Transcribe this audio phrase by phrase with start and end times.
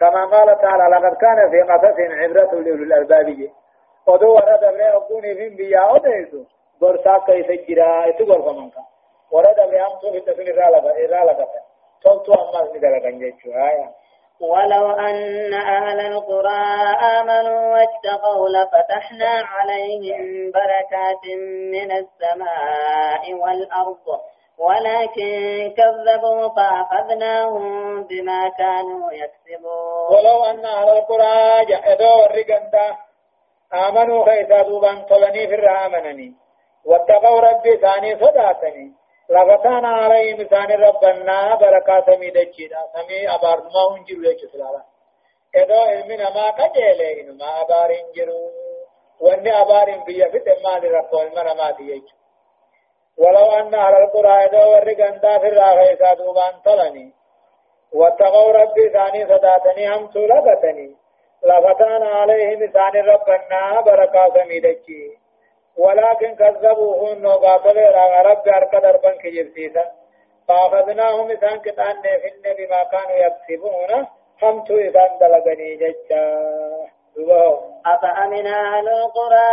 [0.00, 3.50] كما قال تعالى لقد كان في قصص عبرة لأولي الألباب
[4.06, 6.44] ودو ورد بلا أبوني فين بيا أديسو
[6.80, 8.72] برسا كيف جرا إتقول فمنك
[9.32, 11.46] ورد بلا أمسو في التسن إرالة
[12.02, 13.88] تلتو أما سنقل كنجيشو آية
[14.40, 16.64] ولو أن أهل القرى
[17.18, 21.24] آمنوا واتقوا لفتحنا عليهم بركات
[21.72, 24.20] من السماء والأرض.
[24.58, 30.06] ولكن كذبوا فأخذناهم بما كانوا يكسبون.
[30.10, 32.96] ولو أن أهل القرى جاءوا الرقندا
[33.74, 36.34] آمنوا خيسا دوبان طلني في الرامنني.
[36.84, 38.92] واتقوا ربي ثاني صداتني.
[39.30, 44.82] لفتانا عليهم ثاني ربنا بركات ميدجينا سمي أبار ما هنجر ليش سلالا.
[45.56, 48.50] إذا علمنا ما كجيلين ما أبار انجروا
[49.20, 52.17] وإني أبار بيا في تمال ربو المرا ما ديجوا
[53.18, 57.12] ولو أن أهل القرى يدو ورقندا في الراغيسا دوبان طلني.
[57.92, 60.96] واتقوا ربي ثاني صداتني هم سلبتني
[61.44, 65.18] لفتان عليهم ثاني ربنا بركات ميدجي
[65.78, 67.78] ولكن كذبوهن وقاتل
[68.26, 69.84] رب أركض دربا كجبسيسا
[70.48, 74.06] فأخذناهم إذان كتان نفن بما كانوا يكسبون.
[74.42, 76.24] همت إذان دلقني ججا.
[77.86, 79.48] أفأمن أهل القرى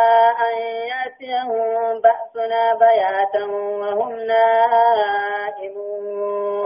[0.47, 0.57] أن
[0.91, 5.75] يأتيهم بأسنا بياتا وهم نائمون؟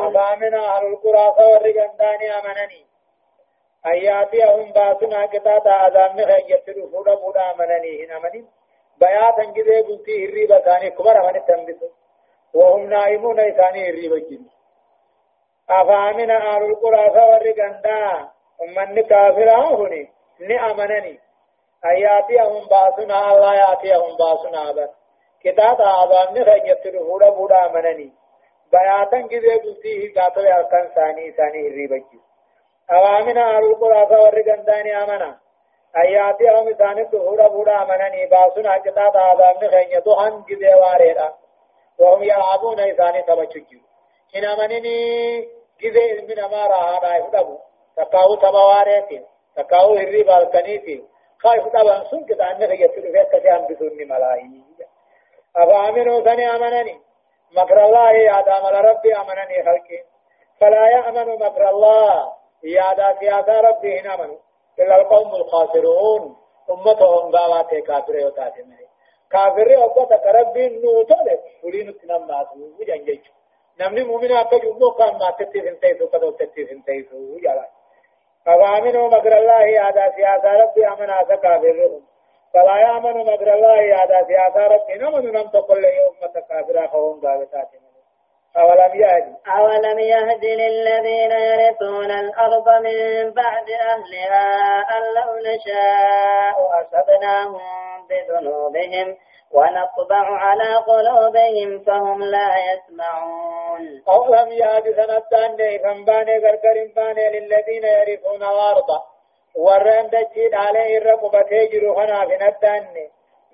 [0.08, 2.86] أفأمن أهل القرى صور جنداني أمنني.
[3.86, 8.06] أن يأتيهم بأسنا كتاتا أذان مخيّة رفودا مودا أمنني.
[8.06, 8.46] هنا أمني.
[8.98, 11.84] بياتا جذي قلتي هريبا ثاني كبر من التنبس
[12.54, 14.50] وهم نائمون إثاني هريبا جذي
[15.70, 18.28] أفأمن أهل القرى صور جندان
[18.60, 20.19] ومن كافرا هني.
[20.40, 21.20] Ni amanani
[21.92, 24.90] ayyaatiyahum baasuna allah yaatiyahum baasuna abad
[25.44, 28.08] kitaaba abaamni keenyatti dhufuudha buudha amanani
[28.72, 32.24] bayaatan gizee bultii gaatole halkan isaanii isaanii hirriibachis
[32.88, 35.30] awaamina ahlul quraasa warri gandaani amana
[36.04, 41.30] ayyaatiyahum isaanii dhufuudha buudha amananii baasuna kitaaba abaamni keenya duhan gizee waareedha
[42.00, 43.80] وهم يلعبون إذاني تبچجو
[44.36, 45.40] إن أمنني
[45.82, 47.58] جزء من ما راه يفدبو
[47.98, 49.26] تقاو تبواريتين
[49.64, 51.04] تكاو هري بالكنيتي.
[51.44, 54.62] خايف طبعا سن كده أنك يتلو فيك كتان بسني ملاهي
[55.56, 56.96] أفا أمنوا ثني أمنني.
[57.52, 60.00] مكر الله يا دام ربي أمنني خلقي.
[60.60, 62.34] فلا يأمن مكر الله.
[62.64, 64.40] يا دا سياسة ربي هنا أمنوا
[64.80, 66.36] إلا القوم الخاسرون.
[66.70, 68.64] أمتهم غاوات كافر يوتاتي
[69.32, 71.16] كافر أبوتك ربي نوتو
[71.64, 73.26] ولين تنماتو وجنجيش
[73.80, 76.08] نمني مؤمن أبا جمو كان ما تتفن تيسو.
[76.08, 77.18] كدو تتفن تيسو.
[77.34, 77.66] وجالا.
[78.56, 82.02] أفامنوا مكر الله هذا سياسة ربي أمن هذا كافرهم
[82.54, 84.94] فلا يأمن مكر الله هذا سياسة ربي.
[84.94, 87.68] نمن نم تقول لي أمة كافرة خوهم قابتات
[88.58, 97.62] أولم يهد؟ أولم يهد للذين يرثون الأرض من بعد أهلها أن لو نشاء أصبناهم
[98.10, 99.18] بذنوبهم.
[99.52, 104.04] ونطبع على قلوبهم فهم لا يسمعون.
[104.10, 108.90] أو لم يهد سنتان فنباني غرغر باني للذين يرثون الأرض.
[109.56, 112.88] ورن دجيد عليه الرقبة تجر هنا في نتان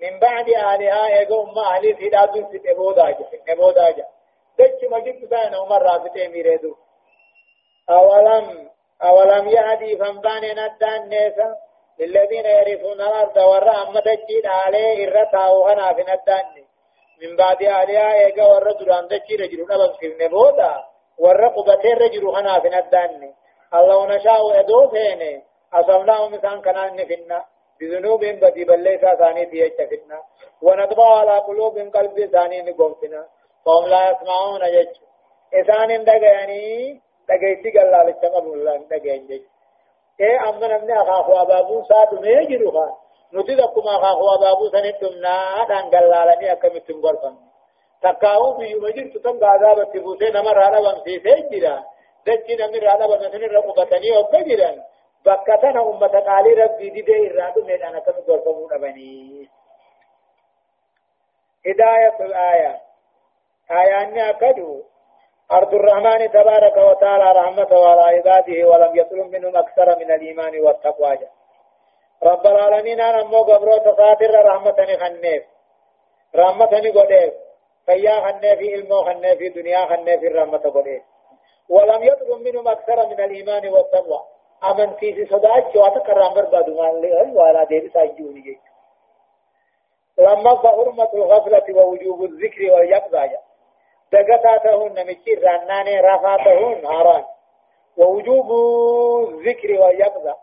[0.02, 4.06] من بعد آلها يقوم ما أهلي في دادون في نبوداجة في نبوداجة.
[4.58, 6.74] دج مجد بان عمر رابطة ميريدو
[7.90, 8.68] أولم
[9.02, 11.56] أولم يهدي فنباني نتان نيسا
[12.00, 16.64] للذين يرثون الأرض ورا أما تجيد عليه الرتا وهنا في نداني
[17.22, 20.84] من بعد أهلها إيقا ورا دران تجيد رجلون بمسكرن بودا
[21.18, 23.34] ورا قبتين رجل هنا في نداني
[23.74, 27.44] الله نشاء أدو فيني أصبناهم مثلا كنان نفنا.
[27.80, 30.22] بذنوبهم بدي بليسا ثاني تيجتفنا
[30.62, 33.26] ونطبع على قلوبهم قلب ثاني نقومتنا
[33.64, 34.96] فهم لا يسمعون جج
[35.54, 38.76] إسان دقياني دقيتي قال الله لتمام الله
[40.18, 42.92] دقيان جج إيه أما نمني أخاف وابابو ساد ميجر خان۔
[43.32, 47.36] نتي دكما أخاف وابابو سنتم نا دان قلالني أكمتم غرفن
[48.02, 51.84] تكاو بيو مجر تتم غاذابة تبوسي نمر هذا بمسي سيجرا
[52.26, 54.70] دجي نمر هذا بمسن رقبتني وبجرا
[55.26, 59.48] بكتنا أمة قالي ربي دي دي إرادو ميدانا كم غرفمون أبني
[61.66, 62.80] هداية الآية
[63.70, 64.82] آياني أكدو
[65.52, 71.18] أرض الرحمن تبارك وتعالى رحمة على عباده ولم يطلب منهم أكثر من الإيمان والتقوى.
[72.22, 75.42] رب العالمين أنا مو قبرو تصادر رحمة خنيف
[76.36, 77.34] رحمة قديف
[77.86, 81.02] فيا خنيف علمو خنيف دنيا خنيف الرحمة قديف
[81.68, 84.20] ولم يطلب منهم أكثر من الإيمان والتقوى.
[84.64, 88.60] أمن في صداك جواتك الرحمة بدوان لأي ولا دير ساجوني
[90.18, 93.45] لما فحرمة الغفلة ووجوب الذكر واليقظة.
[94.12, 97.24] دقتا تهون نمشي رناني رفا تهون حرام
[97.96, 98.48] ووجوب
[99.28, 100.36] الذكر واليقظة.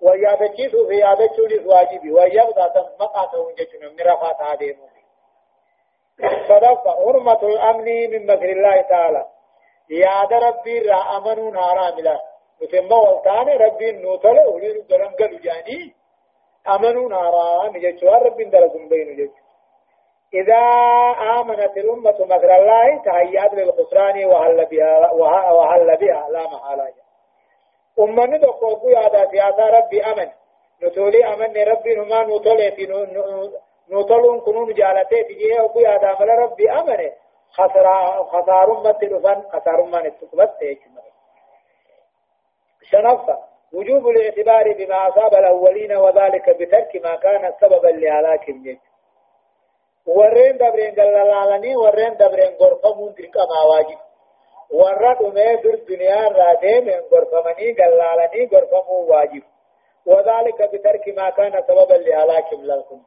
[0.00, 2.12] ويادتشيس في يادتشوني واجبي.
[2.12, 4.76] واليقظة تمقى تهون جتنا من رفا تهدين
[6.48, 9.26] صدق حرمة الأمن من مكر الله تعالى.
[9.90, 12.20] يا ربي را أمنون حرام له
[12.62, 15.94] وتم والتان ربي نوتل ولين درم قالوا جاني.
[16.68, 19.49] أمنون حرام جتوا ربي درجم بين جتوا
[20.34, 20.62] إذا
[21.40, 25.10] آمنت الأمة مكر الله تهيأت للخسران وهل بها
[25.52, 26.92] وهل بها لا محالة.
[27.98, 30.30] أمني دقوقو يادا سياسة ربي أمن.
[30.82, 32.86] نتولي أمن ربي نما نتولي في
[33.90, 37.10] نتولون كنون جالتي تجيه أبو يادا مل ربي أمن.
[37.52, 37.86] خسر
[38.24, 40.78] خسار أمت دفن خسار أمت نتقبت
[42.82, 43.38] شنفة
[43.72, 48.78] وجوب الاعتبار بما أصاب الأولين وذلك بترك ما كان سببا لهلاكهم
[50.06, 53.98] warreen dabreen gallalaalanii warreen dabreen gorfamuun dirqamaa waajib
[54.80, 59.44] warra dhumee dur duniyaa irraa deemeen gorfamanii gallaalanii gorfamuu waajib
[60.06, 63.02] وذلك بترك ما كان سببا لهلاكهم لكم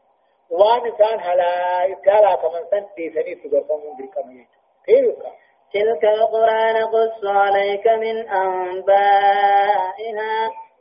[0.50, 4.48] وان انسان هلاك هلاك من سن ديسني سغرفمون بركم يجي
[5.74, 9.72] تلك القرآن قص عليك من أنبائها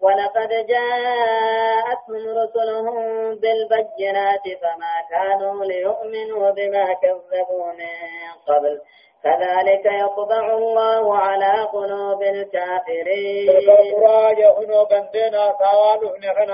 [0.03, 2.97] ولقد جاءتهم رسلهم
[3.35, 8.81] بالبينات فما كانوا ليؤمنوا بما كذبوا من قبل.
[9.25, 13.51] كذلك يطبع الله على قلوب الكافرين.
[13.51, 15.53] القرآن يهنو بندنا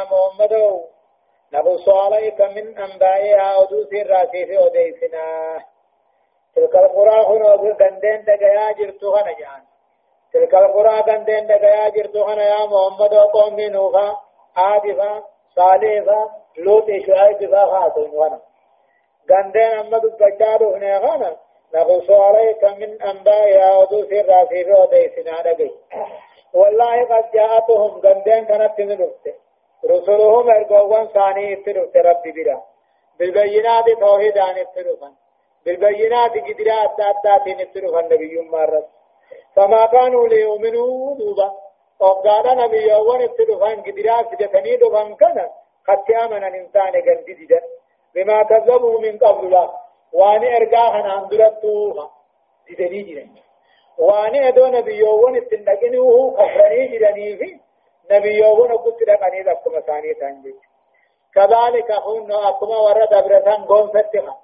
[0.04, 0.80] محمد.
[1.52, 3.62] نبص عليك من أنبائها
[4.02, 5.58] الراسي في أديسنا
[6.56, 9.67] تلك القرآن هنو بندن دقيا جرتوها نجان.
[10.32, 14.16] تلك القرى كندين دقيا جرتو خنا يا محمد وقوم نوحا
[14.56, 15.22] عادفا
[15.56, 16.20] صالحا
[16.58, 18.40] لوط شعيب فا خاتون وأنا
[19.28, 21.36] كندين أما دبجارو هنا خانا.
[21.74, 25.70] نقص عليك من أنباء يعودو في الرافي وديسنا دقي
[26.54, 29.34] والله قد جاءتهم كندين كانت تنرفت
[29.90, 32.62] رسلهم ارقوان ثاني اترفت ربي برا
[33.18, 35.12] بالبينات توحيدان اترفن
[35.64, 38.84] بالبينات قدرات تاتاتين اترفن نبي مرس
[39.56, 41.52] فما كانوا ليؤمنوا دوبا.
[42.00, 45.48] وقال نبي يوان ابتدفان قدرا سجتني دفان كان
[45.86, 47.60] خط آمنا الإنسان قد
[48.14, 49.70] بما كذبوا من قبل لا.
[50.12, 52.10] واني ارقاها ناندرتوها
[52.70, 53.42] جدني جدا
[53.98, 57.60] واني إدو نبي يوان ابتدقني وهو كفرني جدني في
[58.10, 60.54] نبي يوان قلت لقني لكم ثاني تنجي
[61.34, 64.36] كذلك هن أكما ورد أبرتان قوم فتخا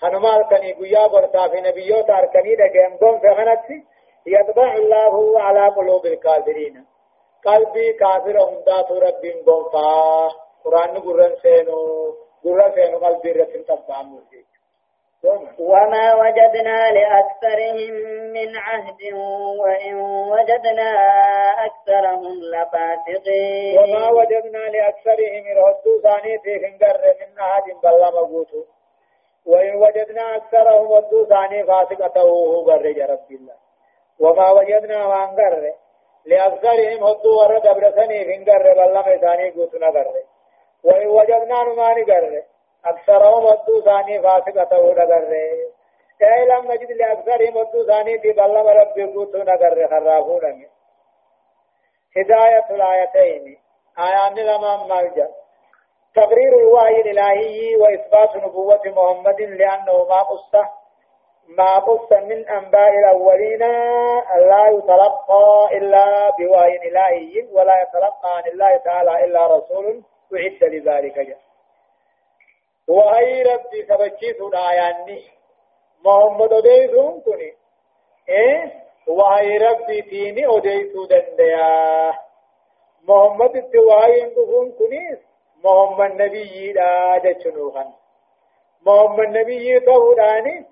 [0.00, 3.86] خنمال كني قيا برتا في نبيوت أركني دقيم قوم فغنتي.
[4.26, 6.86] يطبع الله على قلوب الكافرين.
[7.44, 10.28] قلبي كافر هندات رب قنفا
[10.64, 12.14] قرآن قرآن سينو.
[12.44, 14.48] قرآن سينو قلبي رسل تبع مرسيك
[15.58, 17.94] وما وجدنا لأكثرهم
[18.32, 19.02] من عهد
[19.62, 19.94] وإن
[20.32, 20.90] وجدنا
[21.66, 23.78] أكثرهم لفاسقين.
[23.78, 28.64] وما وجدنا لأكثرهم ردوا ثاني في خنقر من عهد بلا مقوتو
[29.46, 33.56] وإن وجدنا أكثرهم ردوا ثاني فاسقته هو برج رب الله.
[34.20, 35.72] وما وجدنا وانقر
[36.26, 40.14] لأكثرهم هدو ورد أبرسني فنقر بلما ثاني قوتنا قر
[40.84, 42.42] وإن وجدنا نماني قر
[42.84, 45.32] أكثرهم هدو ثاني فاسقة ودا قر
[46.22, 50.66] أي لم نجد لأكثرهم هدو ثاني في بلما ربي قوتنا قر خرافون
[52.16, 53.58] هداية الآيتين.
[53.98, 55.26] آيان لما مرجع
[56.14, 60.68] تقرير الوحي الإلهي وإثبات نبوة محمد لأنه ما قصة.
[61.48, 63.58] ما قص من أنباء الأولين
[64.48, 70.02] لا يتلقى إلا بوحي إلهي ولا يتلقى عن الله تعالى إلا رسول
[70.34, 71.18] أعد لذلك.
[71.18, 71.38] جاء
[72.88, 75.22] وهي ربي سبجيس الآياني
[76.04, 77.52] محمد أديسون كني
[78.28, 78.72] إيه؟
[79.06, 82.12] وهي ربي تيني أديسو دنديا.
[83.08, 85.18] محمد التواهي انقفون كنيس
[85.64, 87.92] محمد نبي لا جتشنوخن
[88.86, 90.66] محمد نبي تهوداني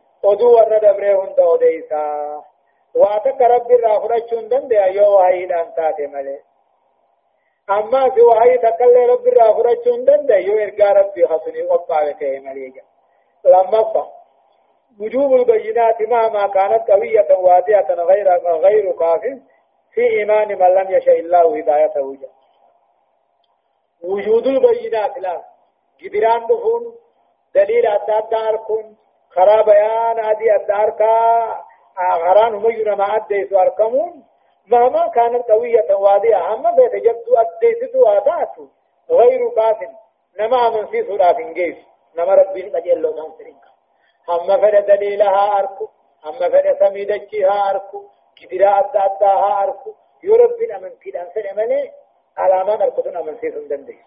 [0.56, 2.42] warra dabree hunda odeysaa
[2.94, 6.42] waa takka rabbi irraa fudhachuu hin dande'a yoo wahayiidhaan taate malee
[7.78, 12.70] ammaas wahayii takkallee rabbi irraa fudhachuu hin dande'a yoo ergaa rabbii hasunii qophaa'e ta'e malee
[13.54, 14.06] lammaffaa
[15.00, 18.28] وجوب البينات مهما كانت قوية واضحة غير
[18.66, 19.20] غير كاف
[19.94, 22.30] في إيمان من لم يشاء الله هدايته جاء
[24.04, 25.42] وجود البينات لا
[26.04, 26.94] قدران دفون
[27.54, 28.94] دليل أساد داركم
[29.30, 31.16] خرا بيان ادي الداركا
[31.98, 34.24] غران هم ينما اديس اركمون
[34.66, 38.66] مهما كانت قوية واضحة اما بيتجبدو اديسدو اتاتو
[39.10, 39.76] غير كاف
[40.38, 41.76] نما من في سورة انجيس
[42.16, 43.56] نما ربين أجل لو نام سرين
[44.28, 45.88] هم فد دليلها اركو
[46.26, 48.02] أما فلا سميدتشي ها أركو
[48.36, 51.92] كدرا أدى أدى ها أركو يرب أمن في أنسان أمني
[52.36, 53.98] على ما نركضون أمن سيسن دندي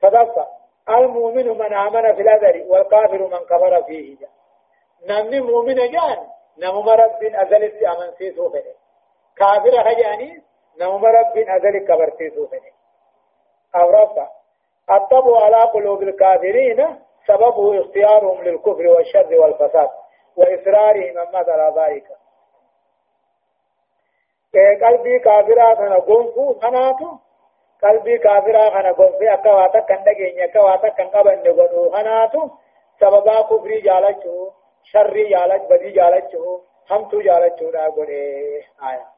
[0.00, 0.46] فدفع
[0.90, 4.16] المؤمن من آمن في الأذر والكافر من كفر فيه.
[5.08, 6.26] نمني مؤمن جان
[6.58, 8.74] نمو رب أزلت أمن سيسو فيه
[9.36, 10.42] كافر هجاني
[10.80, 12.72] نمو رب أزلت كبر سيسو فيه
[13.76, 14.28] أو رفع
[14.90, 19.90] الطبع على قلوب الكافرين سببه اختيارهم للكفر والشر والفساد
[20.36, 22.06] وإصرارهم أما على ذلك.
[24.82, 27.25] قلبي كافرا كان غنفو خناتو
[27.82, 32.48] قلبي كافرا كان غنفو أكا واتا كان دقين أكا واتا كان قبن نغنو خناتو
[33.00, 34.50] سببا كفري جالچو
[34.92, 37.86] شري جالچ بدي جالچو همتو جالچو دا
[38.82, 39.16] آية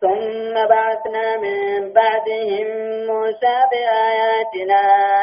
[0.00, 2.66] ثم بعثنا من بعدهم
[3.06, 4.82] موسى بآياتنا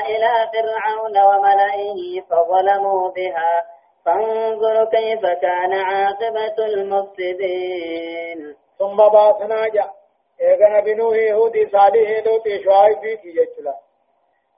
[0.09, 3.65] إلى فرعون وملئه فظلموا بها.
[4.05, 8.55] فانظر كيف كان عاقبة المفسدين.
[8.79, 10.02] ثم بعثنا جاء
[10.43, 13.75] ايغنا بنوه هودي صالح لوط شعيب في جچلا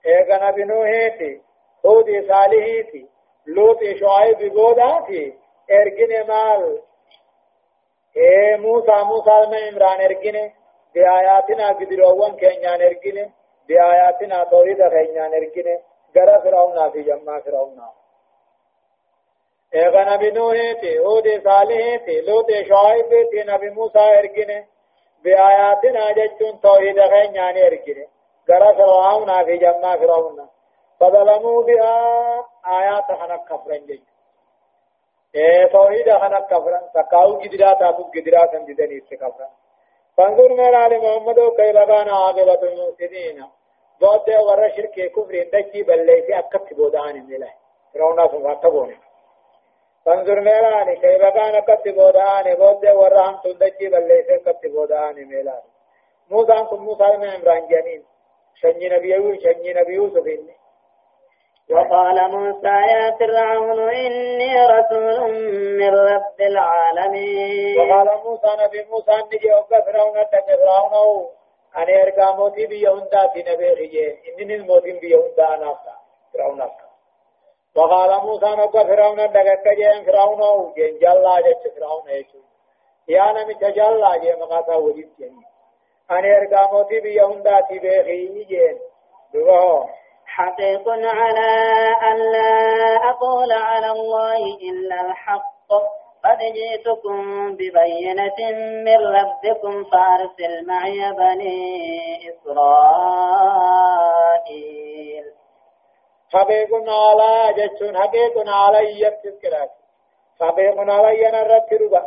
[0.06, 1.40] ايغنا بنوه تي
[1.86, 3.06] هودي صالح تي
[3.46, 5.34] لوط شعيب بودا تي
[5.70, 6.62] ارگن مال
[8.16, 10.36] اے موسى موسى ما عمران ارگن
[10.94, 13.18] بآياتنا قدروان كينيان ارگن
[13.68, 15.68] بآياتنا توحيد كينيان ارگن
[16.16, 17.80] غرا فرعون في جمع فرعون
[19.74, 24.64] ايغا نبي نوح تي هود صالح تي لوط شعيب تي نبي موسى ارگن
[25.24, 28.06] بآياتنا جچون توحيد كينيان ارگن
[28.48, 30.48] غرا فرعون في جمع فرعون.
[31.00, 31.96] فظلموا بها
[32.66, 34.00] آيات حنك كفرن جيش.
[35.34, 39.48] إيه توحيد خنا كفرا تكاو جدرا تابو جدرا سنجدني استكفرا
[40.16, 43.44] فانظر ميرا محمد كيف كان عاقبة المفسدين.
[44.00, 47.50] بود ور شرك كفر دچي بللي في أكت بودان ملا
[47.96, 48.94] رونا سمعتبون
[50.06, 55.62] فانظر ميرا كيف كان اكت بودان بود ور هم تدچي بللي في اكت بودان ملا
[56.30, 58.04] موسى كن موسى عمران جنين
[58.54, 60.48] شنجي نبيو شنجي نبيو سبين
[61.70, 65.32] وقال موسى يا فرعون إني رسول
[65.78, 71.26] من رب العالمين وقال موسى نبي موسى نجي وقع فرعون تجي فرعون
[71.76, 75.78] أنا أرجع موتي بيهوندا في نبي خيه إنني الموتي بيهوندا أنا
[76.34, 76.85] فرعون
[77.76, 82.40] وقال موسى نبي فرعون دعك جين فرعون جين جلا جت فرعون يجو
[83.08, 85.42] يا نمي تجلا جين مقاتا وجد جين
[86.10, 88.78] أنا أرجع موتي بيهوندا في بيخي جين
[89.34, 89.88] دوه
[90.26, 91.50] حقيق على
[92.02, 95.70] أن لا أقول على الله إلا الحق.
[96.24, 98.38] قد جئتكم ببينة
[98.84, 103.76] من ربكم فأرسل معي بني إسرائيل.
[106.32, 109.70] حقيق على جتون حقيق علي يتذكرات
[110.40, 112.02] حقيق علي نرد ربا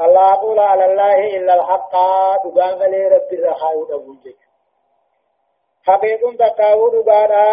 [0.00, 1.92] الله أقول على الله إلا الحق
[2.44, 4.38] دقام لي رب الرحاء أبو جيك
[5.86, 7.44] حقيقون تقاو دبانا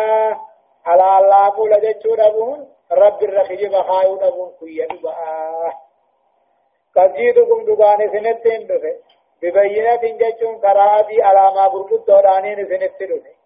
[0.86, 5.14] على الله قول جتشو دبون رب الرخي بخايو دبون كوية دبا
[6.96, 8.96] قد جيتكم دباني سنتين دفه
[9.42, 13.41] ببينة جتشون كرادي على ما برقود دورانين سنتين دفه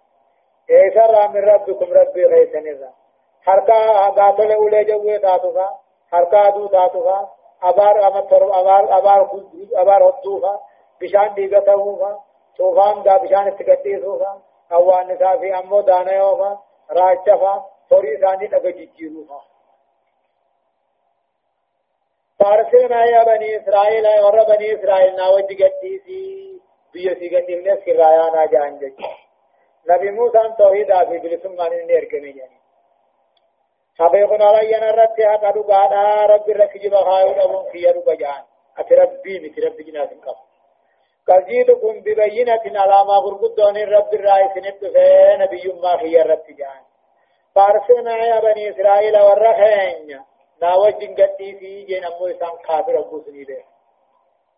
[0.70, 2.92] ايسا رام ربكم ربي غيثن الرا
[3.42, 5.70] حركا قاتل اولي جوه تاتوفا
[6.12, 7.30] حركا دو تاتوفا
[7.64, 9.30] ابار امت ابار ابار
[9.76, 10.60] ابار هدوفا
[11.02, 12.20] بشان ديگتاوفا
[12.58, 14.42] طوفان دا بشان استقديسوفا
[14.72, 16.60] اوان نساء في امو دانا يوفا
[16.92, 19.42] راجفا فوري ثاني لغا جيجيروفا
[22.40, 26.46] فارسلنا يا بني اسرائيل يا بني اسرائيل ناوج گتيسي
[26.96, 28.90] بيو سي گتيم نے سرايا نا جان جي
[29.90, 32.60] نبي موسى توحيد ابي بلسم مان نير كمي جاني
[33.98, 38.44] سبيقون علي أنا رت هذا دغا رب ركجي بخايو دبون في يرو بجان
[38.78, 40.40] اتربي متربي جناس كف
[41.28, 46.82] قجيتكم ببينة على ما غرقدون الرب الرائي سنت في نبي ما هي الرب جان.
[47.56, 50.22] فارسلنا يا بني إسرائيل والرخين
[50.62, 53.64] ناوجن قدي في جين أمو إسان كافر أبو سنيده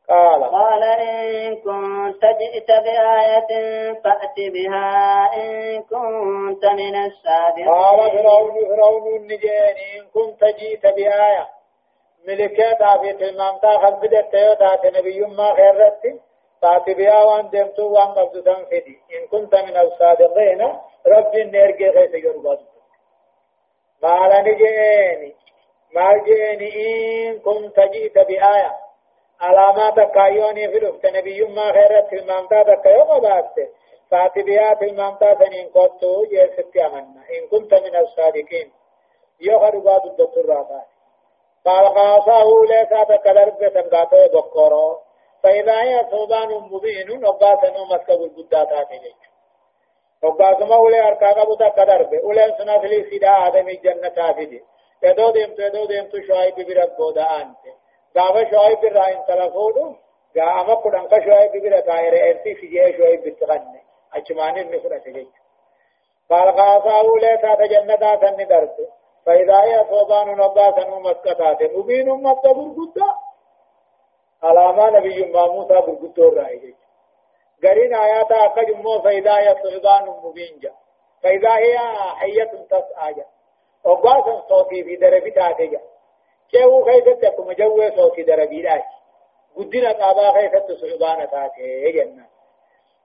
[0.09, 0.43] قال.
[0.43, 3.51] قال إن كنت جئت بآية
[3.93, 7.69] فأت بها إن كنت من الصادقين.
[7.69, 11.47] قال فرعون فرعون النجين إن كنت جئت بآية.
[12.27, 16.01] ملكات في الممتا خلفدت تيوتا نبي ما خيرت
[16.61, 20.61] تاتي بها وان دمتو وان قبض تنفدي إن كنت من الصادقين
[21.07, 22.59] رب نرجع غيث يربط.
[24.03, 25.35] ما لنجيني
[25.95, 26.69] ما جيني
[27.29, 28.86] إن كنت جئت بآية.
[29.41, 33.55] علامات كايوني في رفت نبي ما خيرت المامتا تكيو قبات
[34.11, 38.71] فاتي بها في المامتا إن كنت جيست أمنا إن كنت من الصادقين
[39.41, 40.85] يخرج بعض الدكتور رابط
[41.65, 44.99] فالغاصه ليس تكدرب سنقاته بكورو
[45.43, 49.21] فإذا هي ثوبان مبين وقاسنو مسك بالبداتات إليك
[50.23, 54.63] وقاسما أولي أركاك بوتا كدرب أولي سنة لي سيدا آدمي جنة تافدي
[55.03, 57.57] يدو ديمتو يدو ديمتو شعيب برب بودا أنت
[58.17, 59.95] قاف شعيب الرائن تلفودو
[60.35, 63.81] قاما قدنك شعيب برب تاير أنتي في جيه شعيب بتغني
[64.13, 65.33] أجماني النفرة إليك
[66.29, 68.75] فالغاصه ليس تجنة سن درب
[69.25, 73.09] فإذا هي ثوبان وقاسنو مسكتات مبين مبتا برقودا
[74.43, 76.75] علامة نبي موسى برغتو رأي
[77.63, 80.73] قرين آيات أكد مو فإذا يصعبان مبين جا
[81.23, 81.77] فإذا هي
[82.15, 83.25] حية تسعى جا
[83.83, 85.77] وقاسا صوتي في دربي تاتي
[86.85, 88.83] خيست يكم جوه صوتي دربي لاش
[89.57, 92.25] قدنا قابا خيست صعبان تاتي جنة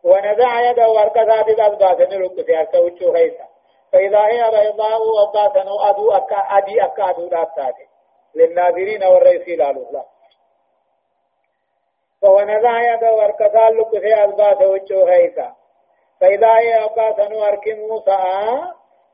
[0.05, 3.47] ونزع يده وركزات الأسباس نلق في أركا وچو خيسا
[3.93, 7.87] فإذا هي بيضاء وقاسا أدو أكا أدي أكا أدو تاتي
[8.35, 9.87] للناظرين والرئيسي لالو
[12.23, 13.27] فونزع يده
[13.69, 15.55] لك في ألباس وجه خيسا
[16.21, 18.19] فإذا هي أوقات نورك موسى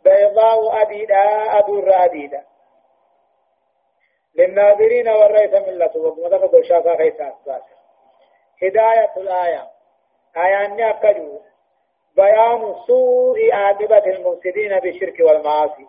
[0.04, 2.44] بيضاء أديدا أدور أديدا
[4.38, 7.62] للناظرين والرئيس من الله وقمتك بشافة خيسا أسباس
[8.62, 9.62] هداية الآية.
[10.37, 11.40] آية أني أكجو
[12.16, 15.87] بيان سوء عاقبة المفسدين بالشرك والمعاصي.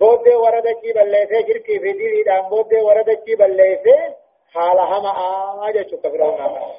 [0.00, 4.14] بود ورد جيب الليسي شركي في دين بود ورد جيب الليسي
[4.54, 6.74] حال هما آجا شك فرعون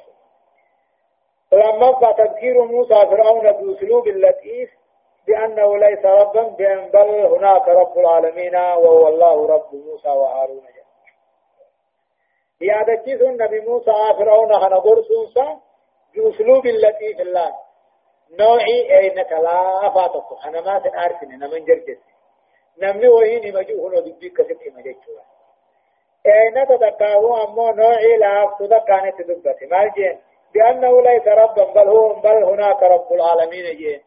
[1.52, 4.70] لما فتذكير موسى فرعون بأسلوب اللطيف
[5.28, 10.64] بأنه ليس ربا بأن بل هناك رب العالمين وهو الله رب موسى وهارون
[12.62, 15.60] يا دكيس النبي موسى فرعون هنقر سنسا
[16.16, 17.56] بأسلوب اللطيف الله.
[18.40, 20.46] نوعي أين كلا فاتك.
[20.46, 22.00] أنا ما تنعرفني نمن جرجس.
[22.82, 25.24] نمني وهيني مجوه ندبي كسب مجوه
[26.26, 30.20] أين تتكاهو أمو نوعي لا تتكاني تدبتي مال جين
[30.54, 34.02] بأنه ليس ربا بل هو بل هناك رب العالمين جين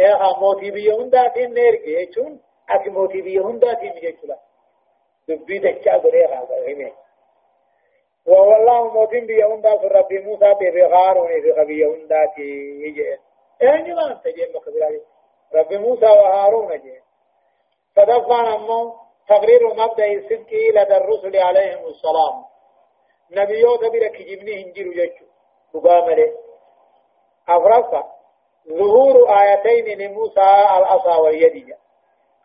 [0.00, 4.36] إيه موتي بيون داتين نيرك يجون اكي موتي بيون داتين يجون
[5.28, 6.92] دبي دكا غري هذا هيمه
[8.26, 12.50] والله موتين بيون دات ربي موسى بغار في غبيون داتي
[12.84, 13.02] يجي
[13.62, 15.02] إيه ما انت جين مخبرات
[15.54, 17.00] ربي موسى وهارون جين
[17.96, 18.94] فدفعنا امو
[19.28, 22.44] تقرير مبدأ الصدق لدى الرسل عليهم السلام
[23.30, 25.24] نبيوت بلا كجبني هنجر جيشو
[25.74, 26.32] مقامله
[27.48, 28.21] أفرفا
[28.68, 31.74] ظهور آيتين لموسى الأصى واليد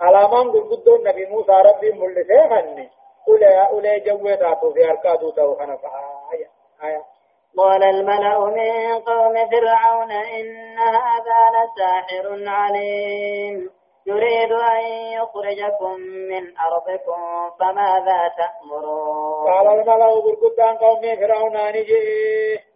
[0.01, 2.89] على من قلت النبي موسى ربي ملسي خني
[3.27, 6.47] أولي أولي جويتاتو في أركاتو توخنا فآية
[6.83, 7.17] آية
[7.57, 13.69] قال الملأ من قوم فرعون إن هذا لساحر عليم.
[14.05, 14.85] يريد أن
[15.19, 22.66] يخرجكم من أرضكم فماذا تأمرون؟ قال الملأ بركضان قوم فرعون نجي.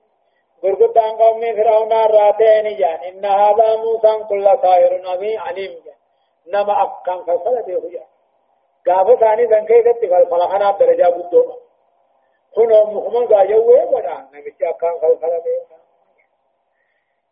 [0.63, 4.47] بركضان قوم فرعون راتين جان إن هذا موسى كل
[5.10, 5.95] نبي عليم جان
[6.47, 8.12] نما أكام فصل به جان
[8.88, 11.56] قاف ثاني ذنكي ذاتي فلخنا درجة بدوما
[12.56, 15.82] كنوا محمد قاجوه ودان نمشي أكام فصل به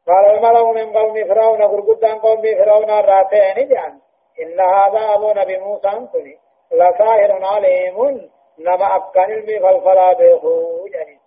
[0.07, 3.99] قال الملأ من قوم فرعون غرقدان قوم فرعون راتين جان
[4.41, 6.39] إن هذا أبو نبي موسى كني
[6.71, 11.18] لساهر عليم نما أبكان المي فالفلا بيخو جاني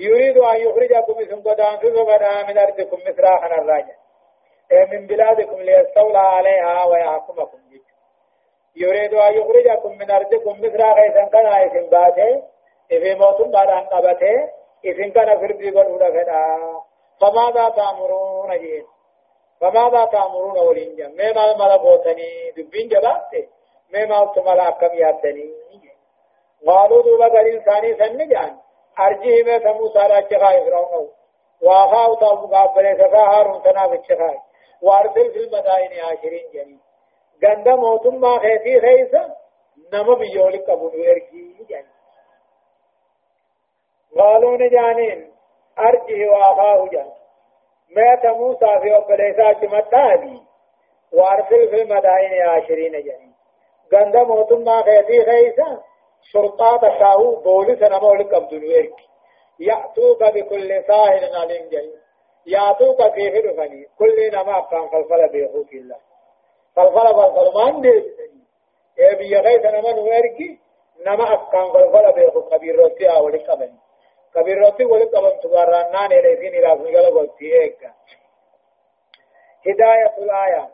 [0.00, 3.94] يريد أن يخرجكم اسم قدام غدا من أرضكم مصراحا الراجع
[4.92, 7.84] من بلادكم ليستولى عليها ويحكمكم جيك
[8.76, 12.42] يريد أن يخرجكم من أرضكم مصراحا إذن كان اسم باته
[12.92, 14.50] إذن موتم بعد أن قبته.
[14.84, 16.58] إذن كان فربي قدونا فدا
[17.20, 18.86] فماذا تأمرون جين
[19.60, 23.30] فماذا تأمرون ولين جن ما ما ملا بوتني دبين جبات
[23.92, 25.54] ما ما تملا كم ياتني
[26.66, 28.58] قالوا دوبا قال إنساني سن جان
[28.98, 31.10] أرجيه ما تمو سارا جغاي فرعون.
[31.62, 34.38] وافاو تاو مقابل سفا هارون تناف الشغاي
[34.82, 36.80] وأرسل في المدائن عاشرين جنين
[37.44, 39.36] غند موتم ما خيتي خيسا
[39.92, 41.86] نما بيولك أبو نويركي جنين
[44.18, 45.32] قالوا نجانين
[45.78, 47.12] أرجه وآخاه جان
[47.96, 50.42] مات موسى في أبليسا جمتاني
[51.12, 53.32] وأرسل في المدائن عشرين جاني
[53.94, 54.82] غند موتم ما
[56.32, 58.94] خيتي خيسا شرطات تاهو بوليس نمول قبضنويك
[59.60, 61.92] يأتوك بكل ساهل عليم جاني
[62.46, 65.96] يأتوك في فرفني كل نما كان فلفل بيخوك الله
[66.76, 68.14] فلفل فلفل ما عندي
[68.98, 70.58] إيه بيغيث نما نويركي
[71.06, 72.54] نما كان فلفل بيخوك.
[72.54, 73.78] بيروتي أولي قبني
[74.34, 77.92] كبيرتي ولد قبل تبارنان إليسين إلى فنجل قلتي إيكا
[79.66, 80.73] هداية الآية.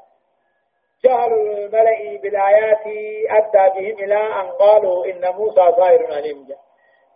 [1.05, 2.87] جهل الملأ بالآيات
[3.31, 6.47] أدى بهم إلى أن قالوا إن موسى صائر عليم.
[6.49, 6.59] جاء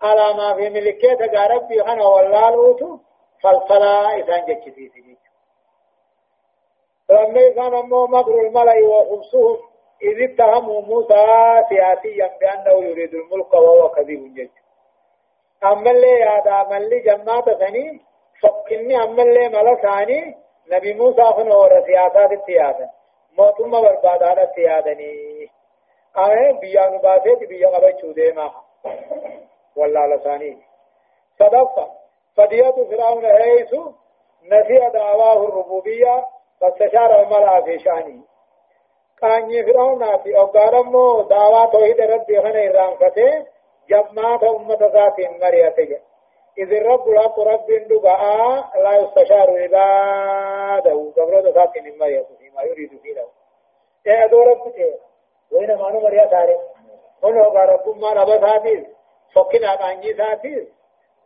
[0.02, 2.76] على ما في ملكية ربي أنا والله
[3.42, 5.16] فالصلاة إذا جتشي في
[7.10, 9.58] لما كان أمه مكر الملأ وخبصهم
[10.02, 11.26] إذ اتهموا موسى
[11.68, 14.50] سياسيا بأنه يريد الملك وهو كذب جد
[15.64, 18.00] أما اللي يادا أما اللي جماعة ثاني
[18.42, 20.36] فكني أما اللي ملا ثاني
[20.72, 22.90] نبي موسى فنور سياسات السياسة
[23.38, 25.48] موتما بربادات السيادني
[26.16, 28.50] آه بيا مباسط بيا قبچو دي ما
[29.76, 30.58] والله لساني
[31.38, 31.90] صدق
[32.36, 33.74] فدية فرعون حيث
[34.42, 36.26] نسي دعواه الربوبية
[36.60, 38.22] فاستشار الملأ في شأنه
[39.20, 43.46] كان فرعون في أقارمو دعوة توحيد ربي خنا إرانفته
[43.88, 45.98] جماعة أمة ذات مريته
[46.58, 47.66] إذ الرب الحق رب
[48.02, 53.26] دعاء لا يستشار عباده قبل ذات مريته فيما يريد فيه
[54.06, 54.98] إيه أدو رب تيه
[55.52, 56.56] وين ما نو مريا ساري
[57.24, 58.86] هو رب ما رب ذاتي.
[59.34, 60.68] فكنا كانجي ذاتي.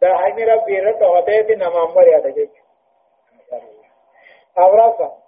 [0.03, 0.09] ده
[0.55, 2.51] ربي رب وتيه نما مريا تجيك
[4.59, 5.19] أورافا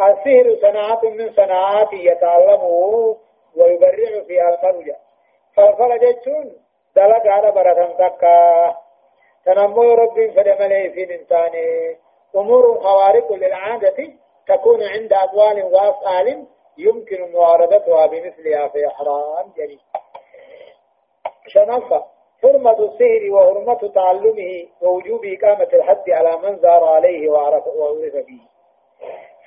[0.00, 3.16] السحر صناعة من صناعات يتعلمه
[3.56, 4.96] ويبرع فيها المرجع
[5.56, 6.56] فالفل جتون
[6.96, 8.76] دلق على برة تكا
[9.44, 11.96] تنمو رب فدملي في انسانه
[12.36, 13.96] أمور خوارق للعادة.
[14.48, 16.46] تكون عند أقوال وأفعال
[16.78, 19.80] يمكن معارضتها بمثلها في إحرام جليل
[21.46, 22.04] شنفة
[22.42, 28.40] حرمة السهر وحرمة تعلمه ووجوب إقامة الحد على من زار عليه وعرف وعرف به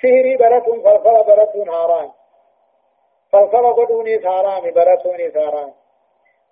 [0.02, 2.12] سهري برتون فلفل برتون هاران
[3.32, 5.74] فلفل قدوني ثارامي برتوني ثاران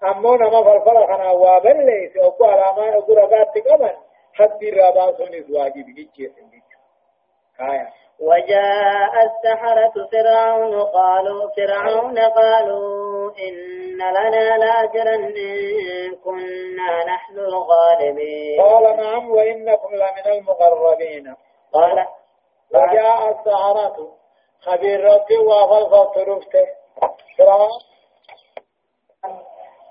[0.03, 3.93] أمو نما فلفل خنا وابن ليس أبو علاما أبو رقات تقبن
[4.33, 6.33] حد الراباسون واجب جيجي
[7.61, 18.61] آية وجاء السحرة فرعون قالوا فرعون قالوا إن لنا لاجرا إن كنا نحن الغالبين.
[18.61, 21.35] قال نعم وإنكم لمن المقربين.
[21.73, 22.05] قال
[22.73, 23.97] وجاء السحرة
[24.61, 26.67] خبير ربي وافل فرفته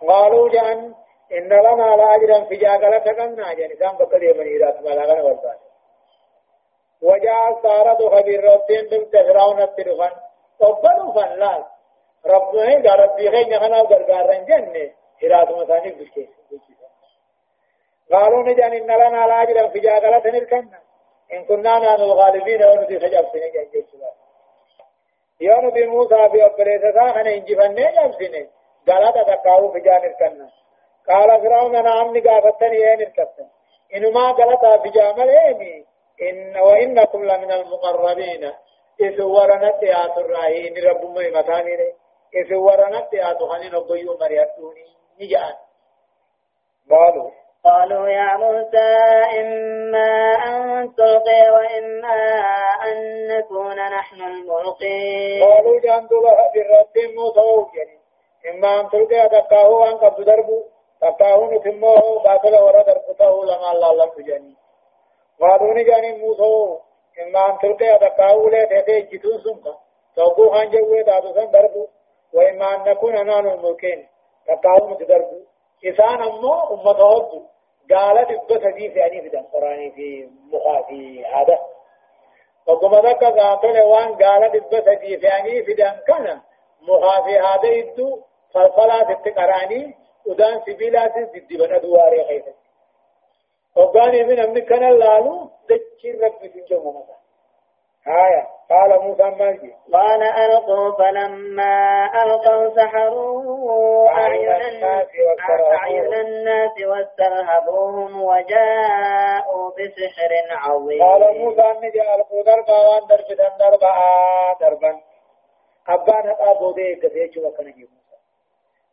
[0.09, 0.95] قالوا جان
[1.33, 5.57] إن لنا لاجرا في جاغلة كنا جان كان بكري من إيرات ملاغنا والبان
[7.03, 10.11] وجاء السحرة خبير ربي أنتم تفرعون التلفن
[10.61, 11.65] وبنوا فنلال
[12.27, 14.91] ربنا ربي خين يخنا وقرقارن جنة
[15.23, 16.29] إيرات مثاني بلكيس
[18.13, 20.79] قالوا نجان إن لنا لاجرا في جاغلة نركنا
[21.33, 23.87] إن كنا نحن الغالبين ونبي خجبسنا جنجي
[25.41, 28.47] يا نبي موسى في أبريسة خنا إنجفنة جبسنا
[28.89, 30.49] قالت تقاو في جانب كنا
[31.09, 33.47] قال فرعون نعم نقافتني اين الكفتن
[33.95, 35.85] إنما قالت في جامل ايمي
[36.23, 38.53] إن وإنكم لمن المقربين.
[39.01, 41.75] إذ ورنت يا الراهين رب مهمتاني
[42.35, 44.87] إذ ورنت يا تخنين أبيو مريتوني
[45.21, 45.55] نجان
[46.91, 47.31] قالوا.
[47.65, 48.89] قالوا يا موسى
[49.41, 52.41] إما أن تلقي وإما
[52.85, 55.43] أن نكون نحن الملقين.
[55.43, 56.21] قالوا جاندوا
[56.55, 57.99] بالرب موسى وجري
[58.51, 60.25] إما أن تلقي تقاه أن قد
[61.01, 64.57] تقاه نتمه باطل ورا دربته لما الله لم تجاني
[65.41, 66.79] قالوا نجاني موسى
[67.23, 69.75] إما أن تلقي تهتي جتون سنك
[70.17, 71.87] توقو خان جوه دادو سن دربوا
[72.33, 74.09] وإما أن نكون نحن الملقين
[74.47, 75.43] تقاه نتدربوا
[75.85, 77.43] إسان أمو أمته
[77.95, 81.59] قال دبة دي في أني في القرآن في مخافي هذا
[82.67, 85.75] وقم ذكا ذاتل وان قال دبة دي في في
[86.07, 86.41] كان
[86.83, 88.21] مخافي هذا يدو
[88.55, 89.95] فالفلا تتقراني
[90.27, 92.45] ودان سبيلات ضد بنا دواري خيث
[93.79, 97.19] وقاني من أمن كان اللالو دكي رب في جمعنا
[98.07, 104.51] آية قال موسى مالجي قال ألقوا فلما ألقوا سحروا أعين
[106.15, 113.93] الناس واسترهبوهم وجاءوا بسحر عظيم قال موسى أني ألقوا دربا وان دربا دربا
[114.61, 115.01] دربا
[115.89, 118.17] أبان هتا بودي كثير وكان موسى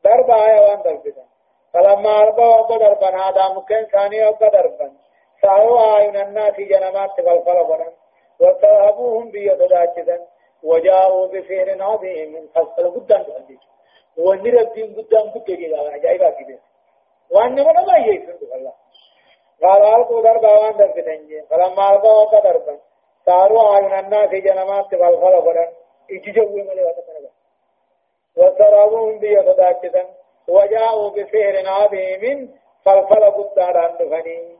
[0.03, 1.34] دربا وان دربا
[1.75, 4.91] فلما ألقوا أبا دربا هذا مكان ثاني أبا دربا
[5.41, 7.91] سعوا أعين الناس جنمات فالفل
[8.39, 10.27] وتوهبوهم بيتداجدا
[10.63, 12.33] وجاءوا بسحر عظيم.
[12.33, 13.59] من فصل قدام تحديد.
[14.17, 16.59] ونرى الدين قدام جدا عجائبا كده.
[17.31, 18.73] وأن من الله يسند الله
[19.63, 22.79] قال ألقوا دربا وان دربتنجي فلما ألقوا وقا دربا
[23.25, 25.67] صاروا عين الناس جنمات فالفل قرن
[26.11, 27.29] اججوا ملي وتكنبا
[28.37, 30.05] وسرابوهم بيتداجدا
[30.47, 32.55] وجاءوا بسحر عظيم
[32.85, 34.57] فالفل قدام دفنين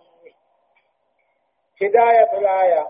[1.82, 2.88] هداية الآية.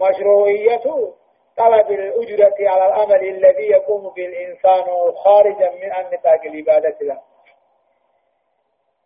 [0.00, 1.12] مشروعية
[1.56, 7.20] طلب الأجرة على العمل الذي يقوم به الإنسان خارجا من نطاق العبادة له.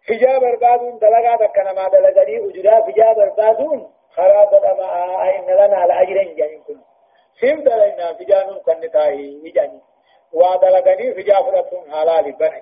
[0.08, 6.62] فجاء بربادون دلقا تكنا ما دلقني أجرة فجاء بربادون خراب الأماء إن لنا لأجر جانين
[6.62, 6.85] كنا
[7.40, 9.82] سيم دلقنا فجاء نمكن نتاهي جانين
[10.32, 12.61] ودلقني فجاء فرطون حلال بنا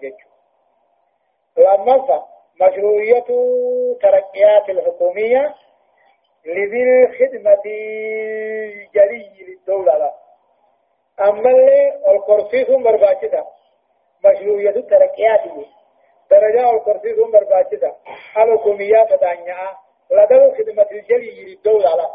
[1.61, 2.25] لما
[2.61, 3.25] مشروعية
[4.03, 5.55] ترقيات الحكومية
[6.47, 10.13] لذي الخدمة الجلي للدولة
[11.21, 13.45] أما اللي القرصيص برباجدة
[14.25, 15.41] مشروعية الترقيات
[16.31, 17.95] درجة القرصيص برباجدة
[18.37, 19.57] الحكوميات دانيا
[20.11, 22.11] لدى الخدمة الجلي للدولة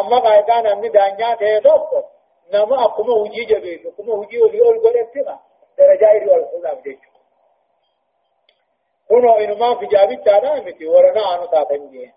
[0.00, 2.04] أما قاعدان أمي دانيا تهدوك
[2.52, 5.38] نما أقوم وجي جبيت أقوم وجي ولي أول قرأتنا
[5.78, 6.98] درجة إلي والخلام ديك
[9.14, 12.12] كنو إنما في جابي تانا متي ورنا عنو تاتنجي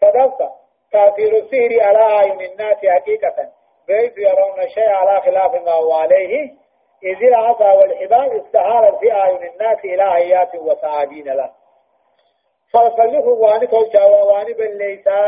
[0.00, 0.52] صدقت
[0.92, 3.48] تأثير السهر على أعين الناس حقيقة
[3.88, 6.50] بيت يرون شيء على خلاف ما هو عليه
[7.02, 11.50] إذ العصا والحبال استعار في أعين الناس إلى هيات وسعادين له
[12.72, 15.20] فالفلح واني توجا واني بالليسا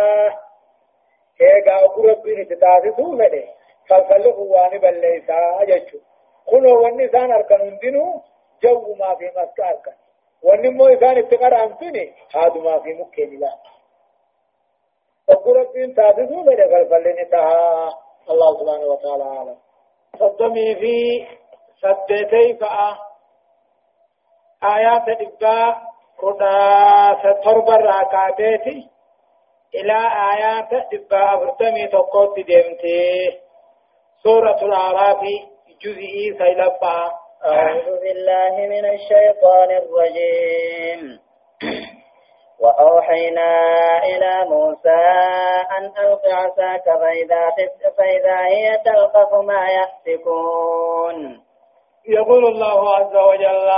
[1.40, 3.44] هيغا قرب بن تتاسسو فده
[3.88, 5.98] فالفلح واني بالليسا أججو
[6.50, 8.22] كنو والنسان أركن دينو
[8.62, 9.92] جو ما في مسكا أركن
[10.42, 13.52] ونمو إذا اتقر أنتني هذا ما في مكين لا
[15.28, 17.88] وقرب تابدو بدا فلفلن تها
[18.30, 19.58] الله سبحانه وتعالى عالم
[20.18, 21.26] صدمي في
[21.82, 22.98] سدتي فأ
[24.64, 25.82] آيات إبقاء
[26.20, 26.54] كنا
[27.22, 28.88] ستربى الركعتين
[29.74, 29.98] إلى
[30.32, 33.40] آيات إبقاء أفرتمي تقوت ديمتي
[34.22, 35.20] سورة الأعراف
[35.82, 41.20] جزئي سيلبا أعوذ بالله من الشيطان الرجيم.
[42.60, 43.52] وأوحينا
[44.04, 45.02] إلى موسى
[45.78, 47.50] أن ألق عصاك فإذا,
[47.98, 51.44] فإذا هي تلقف ما يأفكون
[52.08, 53.70] يقول الله عز وجل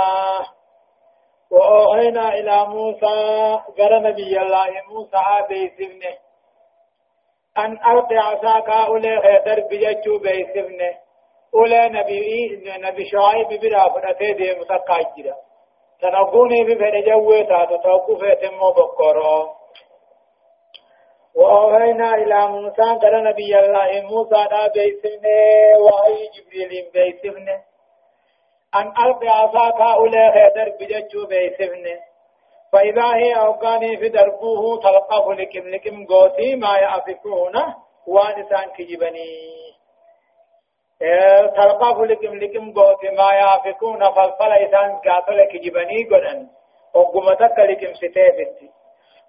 [1.51, 6.17] وأوحينا إلى موسى قال نبي الله موسى بيسفنه
[7.57, 11.02] أن ألق عصاك أولي خيدر بججو بيسفنه
[11.55, 12.21] أولي نبي
[12.77, 15.35] نبي شعيب بلا فرأتي دي متقاجرة
[16.01, 19.49] تنقوني بفر جوه تاتو توقف تمو بكرو.
[21.35, 25.41] وأوهينا إلى موسى قال نبي الله موسى دا بيسمني
[25.85, 27.57] وحي جبريل بيسمني.
[28.75, 31.95] أن ألقي عصاك أولي خيدر بججو بيسمني.
[32.71, 37.55] فإذا هي أوقاني في دربوه تلقف لكم لكم قوتي ما يأفكون
[38.07, 39.72] وانسان كجبني.
[41.55, 46.47] تلقاف لكم لكم قوت ما يافكون فالفل إسان قاتل كجبني قدن.
[46.95, 48.69] وقمتك لكم ستيفتي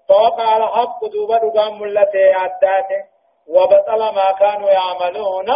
[0.09, 3.03] فوقع الحق دوبا دقام ملتي عداته
[3.49, 5.49] وبطل ما كانوا يعملون.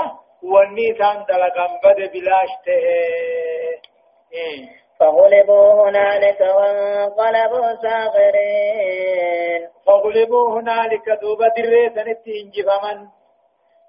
[0.43, 2.83] والنيسان دلقم بد بلاشته
[5.01, 9.69] فغلبوا هنالك وانقلبوا ساغرين.
[9.87, 12.99] فغلبوا هنالك دوبا دريسن انجفمن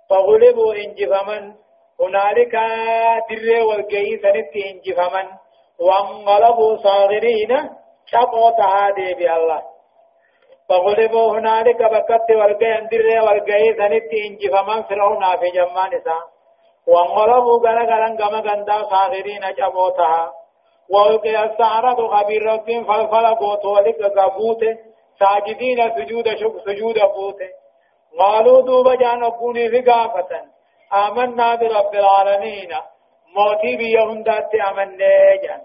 [0.09, 1.53] فغلبوا انجفمن
[2.01, 2.55] هنالك
[3.29, 5.27] در والقي سنت انجفمن.
[5.79, 7.69] وانقلبوا صاغرين
[8.05, 9.61] شقوا تهادي بالله.
[10.69, 14.81] فغلبوا هنالك بكت والقي در والقي سنت انجفمن.
[14.83, 16.19] فرعون في جمان سا.
[16.87, 19.89] وانقلبوا غلا غلا غما غندا صاغرين شقوا
[20.89, 24.63] والقي السعرة خبير رب فالفل قوت ولك قبوت
[25.19, 27.41] ساجدين سجود شك سجود قوت
[28.19, 30.58] قالوا دوب جان أبوني في قافة.
[30.93, 32.69] آمنا برب العالمين.
[33.35, 35.61] موتي بيهم دات آمنا جان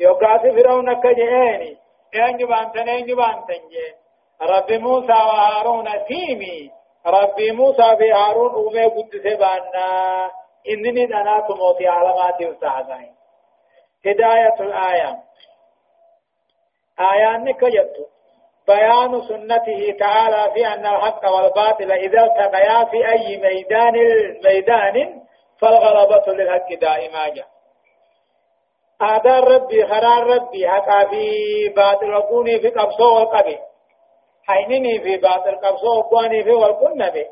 [0.00, 1.78] يوقات فرعون كجهيني
[2.14, 3.94] انجو بانتن انجو بانتن جين
[4.42, 6.70] رب موسى وهارون تيمي
[7.06, 10.30] رب موسى في هارون أمي قدس بانا
[10.68, 13.14] إنني دنات موتي علامات وسعدين
[14.06, 15.18] هداية الآية
[17.00, 18.06] آيان نكجت
[18.68, 23.94] بيان سنته تعالى في أن الحق والباطل إذا التقيا في أي ميدان
[24.44, 25.22] ميدان
[25.60, 27.46] فالغلبة للحق دائما جاء
[29.00, 31.28] آدار ربي خرار ربي حقا في
[31.68, 33.58] باطل وقوني في قبصو والقبي.
[34.46, 37.26] حينني في باطل قبصو وقواني في والقنبي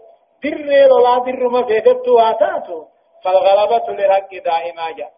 [0.45, 2.85] در لولا در ما فيدتو آتاتو.
[3.25, 5.13] فالغلبة للحق دائما جاء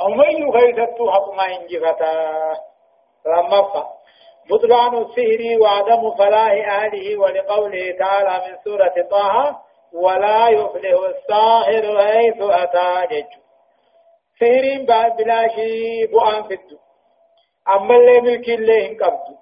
[0.00, 2.12] أو من يخيثتو حق ما انجفتا
[3.26, 3.86] لما
[4.50, 9.56] بطلان السهر وعدم فلاح أهله ولقوله تعالى من سورة طه
[9.92, 13.30] ولا يفلح الساحر حيث أتى جج.
[14.86, 16.76] بعد بلا شيء بؤان في الدو
[17.74, 19.36] أما اللي ملك الله انقبض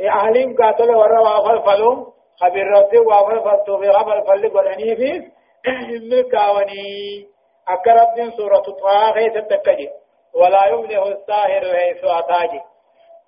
[0.00, 3.92] أهلين قاتل ورى وافل فلوم خبر ربي وافل فلتو في
[4.26, 5.22] فلق والأنيفيس
[6.10, 7.26] ملكاوني
[7.68, 9.88] أكرب سورة طه غيث التكجي.
[10.34, 12.71] ولا يمله الساهر حيث أتاجي أنا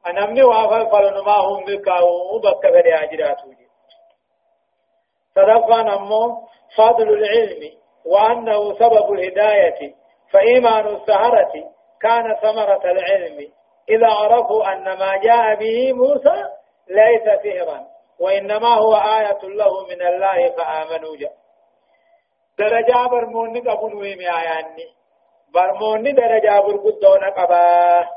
[0.07, 3.55] من وافل ما هم ملكاو بك فدي أجراتو
[5.35, 7.71] صدقا نمو فضل العلم
[8.05, 9.95] وأنه سبب الهداية
[10.33, 11.53] فإيمان السهرة
[12.01, 13.49] كان ثمرة العلم
[13.89, 16.45] إذا عرفوا أن ما جاء به موسى
[16.89, 17.87] ليس سهرا
[18.21, 21.33] وإنما هو آية له من الله فآمنوا جاء
[22.59, 24.89] درجة برموني قبل ويمي آياني
[25.55, 28.09] برموني درجة برقدون قبا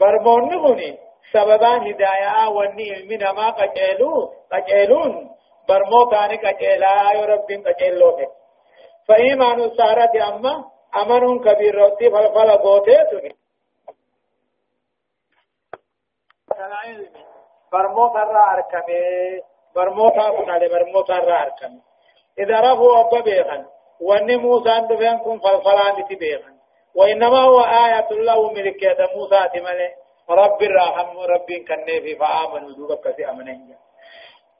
[0.00, 5.30] برموني مني سببان هدايا واني علمنا ما قجلو قجلون
[5.68, 8.18] برموتاني قجلا يا رب قجلوه
[9.08, 10.64] فإيمان السهرة أما
[11.02, 12.98] أمن كبير روتي فالفل قوتي
[17.72, 19.40] برموت الرا أركمي
[19.76, 21.80] برموت أبنا لبرموت الرا أركمي
[22.38, 23.64] إذا رفوا أبا بيغن
[24.00, 26.54] وأن موسى عند فينكم فالفلان تبيغن
[26.94, 33.76] وإنما هو آية الله ملكية موسى تملي رب الرحم رب كنفي فآمنوا دوبك كسي أمنين.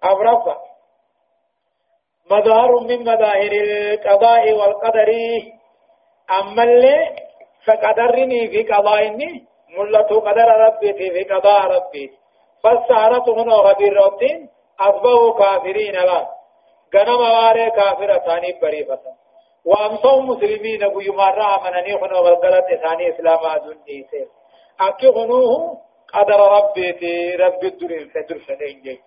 [0.03, 0.57] أبرفا
[2.31, 5.11] مظهر من مظاهر القضاء والقدر.
[6.41, 7.17] أما اللي
[7.67, 9.47] فقدرني في قضائني
[9.79, 12.13] ملة قدر ربي في قضاء ربي.
[12.63, 14.49] فالسهرة هنا غبير ربين
[14.81, 16.35] أصبحوا كافرين لا.
[16.95, 19.01] غنم واري كافرة ثاني بريفة
[19.65, 24.29] وأمسوا مسلمين أبو يمارا منني هنا والغلط ثاني إسلام أدون نيسير
[24.81, 25.79] أكي هنوه
[26.15, 28.99] قدر ربي في رب الدرين فدر فدين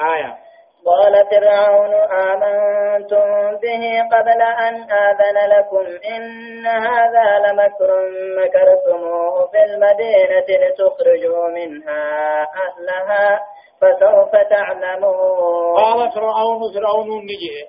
[0.00, 0.38] آية.
[0.86, 5.86] قال فرعون آمنتم به قبل أن آذن لكم.
[6.14, 7.90] إن هذا لمكر
[8.38, 13.40] مكرتموه في المدينة لتخرجوا منها أهلها
[13.80, 15.76] فسوف تعلمون.
[15.76, 17.68] قال فرعون فرعون نجي.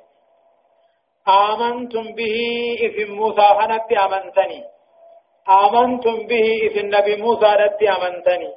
[1.27, 2.37] آمنتم به
[2.79, 4.80] إذ موسى خنت أمنتني.
[5.49, 8.53] آمنتم به إذ النبي موسى رت أمنتني.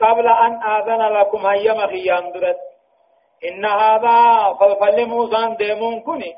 [0.00, 2.60] قبل أن آذن لكم هيا مخيان درت
[3.44, 4.18] إن هذا
[4.60, 6.34] فلفل موسى ديمون كني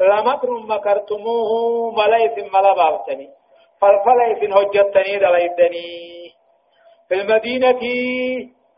[0.00, 1.50] لمكر مكرتموه
[1.98, 3.28] مليس ملبابتني.
[3.80, 6.12] فلفل هجتني دليدني.
[7.08, 7.82] في المدينة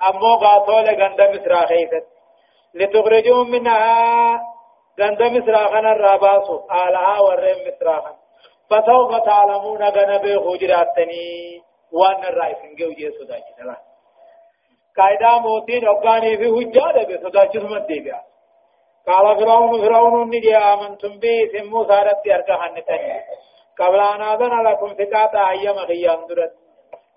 [0.09, 2.07] أمو قاتول غند مصر خيست
[2.75, 4.41] لتخرجوا منها
[5.01, 8.24] غند مصر خنا الراباس آلها ورم مصر
[8.75, 13.55] فسوف تعلمون غنبه خجراتني وان الرئيس نجو جيسو داجي
[14.97, 18.21] قاعدة موتين أبغاني في حجة ده بسدا جسم الدنيا
[19.07, 23.21] قال فرعون فرعون نجي آمنتم به ثم سارت يرجع هنتني
[23.79, 26.53] قبل أن آذن لكم ثقات أيام خيام درت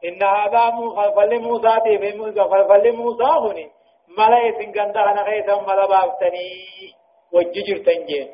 [0.05, 0.71] إن هذا
[1.15, 3.71] فل موسى تي في موسى فل موسى هني
[4.17, 6.49] ملا يسنجند أنا خيسا ملا بافتني
[7.33, 8.29] وججر تنجي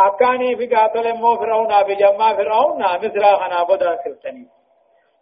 [0.00, 4.48] أكاني في قاتل مو فرعون أبي جمع فرعون مثل خنا بدا سلطني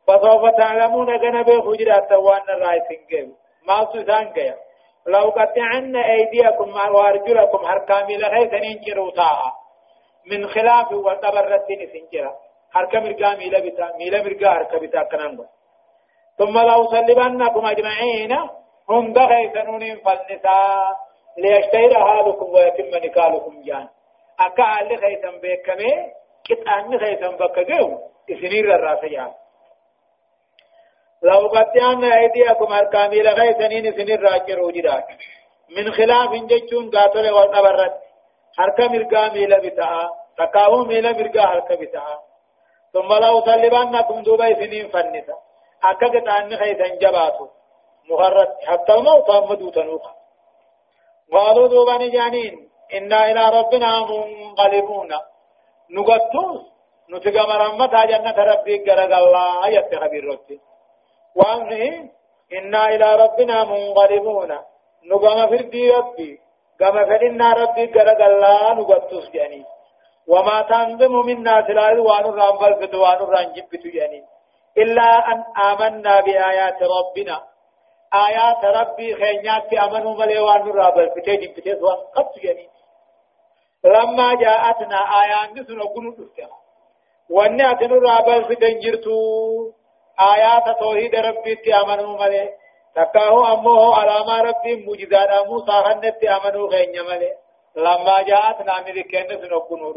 [0.06, 3.32] فسوف تعلمون جنب خجرات وان الرايسين جيب
[3.66, 4.54] ما سوسان جيب
[5.06, 9.52] لو قطعن أيديكم وأرجلكم هركامي لغيث ننجروا طاعة
[10.30, 12.32] من خلاف وتبرتين سنجرا
[12.74, 15.46] هركا مرقا ميلا بتا ميلا مرقا هركا بتا كنانغو
[16.38, 18.32] ثم لو صلبنكم أجمعين
[18.90, 20.96] هم دغيثنون فالنساء.
[21.38, 23.88] ليشتهر هذكم ويتم نكالكم جان.
[24.40, 26.12] أكا اللي خيثن بيكمي
[26.44, 27.99] كتان خيثن بكجو
[28.31, 29.33] إسنير الراسيان
[31.23, 35.07] لو قطعن أيديكم أركامي لغيثنين سنين راجروا جداك
[35.77, 37.94] من خلاف جتشون قاتل والنبرت
[38.59, 42.18] حركة مرقا ميلا بتاعا تقاو ميلا مرقا حركة بتاعا
[42.92, 45.37] ثم لو صلبانكم دوبا سنين فنسا
[45.85, 47.49] أكاكت أن خيثن جباتو
[48.11, 50.07] مغرد حتى الموت أمدو تنوخ
[51.33, 55.11] قالوا دوبا نجانين إنا إلى ربنا منقلبون.
[55.90, 56.62] نقطوس
[57.11, 60.61] نتقى مرمتها جنة ربي قرق الله يتخبير ربي
[61.37, 62.11] وأمنه
[62.52, 64.50] إنا إلى ربنا منقلبون.
[65.11, 66.40] نقام فردي ربي
[66.80, 69.64] قام فإنا ربي قرق الله نقطس يعني
[70.28, 74.22] وما تنظم منا سلال وان الرام فلفت وان الرام جبت يعني
[74.78, 77.36] إلا أن آمنا بآيات ربنا.
[78.28, 82.68] آيات ربي خينيات في أمنوا ملي وان الرام فلفت جبت وان قط يعني
[83.85, 86.57] لما جاءتنا آيات نسنا قنوت استمع
[87.30, 89.16] وأن أتنوا الرام فلفت جرتو
[90.35, 92.49] آيات توحيد ربي تأمنوا ملي.
[92.95, 97.32] تكاهو أمه علامة ربي مجدانا موسى هنت تأمنوا غيني ملي.
[97.76, 99.97] لما جاءت نامي ذكينا سنوكو نور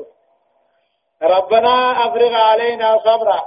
[1.22, 1.76] ربنا
[2.06, 3.40] أفرغ علينا صبرا.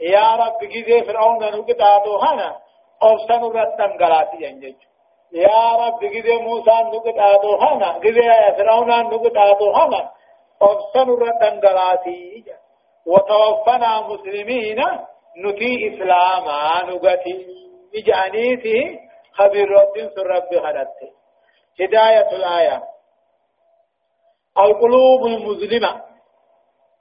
[0.00, 2.58] يا رب جزي فرعون نقطعتو هنا.
[3.02, 4.80] أرسن رتن غلاتي ينجج
[5.32, 10.10] يا رب جزي موسى نقطعتو هنا جزي فرعون نقطعتو هنا
[10.62, 12.44] أبصن ردن قلاتي
[13.06, 14.80] وتوفنا مسلمين
[15.44, 17.46] نتي إسلاما نغتي
[17.92, 18.98] بجانيته
[19.32, 21.10] خبير رب رب خلته
[21.80, 22.82] هداية الآية.
[24.58, 26.08] القلوب المظلمة.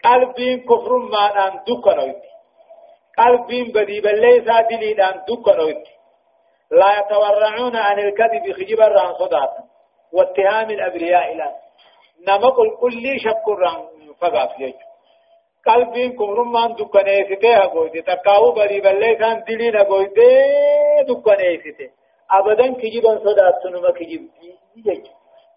[0.06, 2.24] قلبين كفر ما أن دكنويت
[3.18, 5.88] قلبين بدي بليسا دليل أن دكنويت
[6.72, 9.64] لا يتورعون عن الكذب خجب الران صداتا
[10.14, 11.36] واتهام الأبرياء
[12.28, 13.88] نما قل كل شك الران
[14.22, 14.88] فقاف يجو
[15.66, 20.20] قلبين كفر ما أن دكنيسته هقويت تقاو بدي بليسا دليل هقويت
[21.10, 21.90] دكنيسته
[22.32, 24.22] أبدا كجبا صداتا نما كجب
[24.86, 25.12] يجو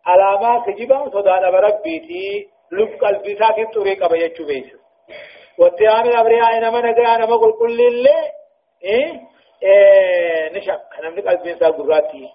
[0.06, 4.76] علامة كجبا صداتا بربيتي لب قلبي ساكي طريقة بيجو بيسو.
[5.58, 8.18] واتهام الأبرياء نما نقرأ نما قل كل اللي
[8.84, 9.20] إيه؟
[9.62, 12.28] إيه نشك نملك قلبي ساكي قراتي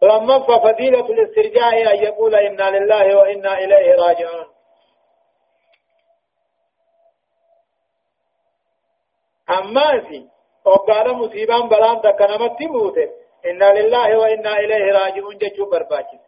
[0.00, 4.46] فلما ففضيلة الاسترجاع أن يقول إنا لله وإنا إليه راجعون.
[9.50, 10.28] أما سي
[10.64, 13.08] وقال مصيبان بلان تكنمت موته.
[13.46, 16.18] إنا لله وإنا إليه راجعون جيشو برباچي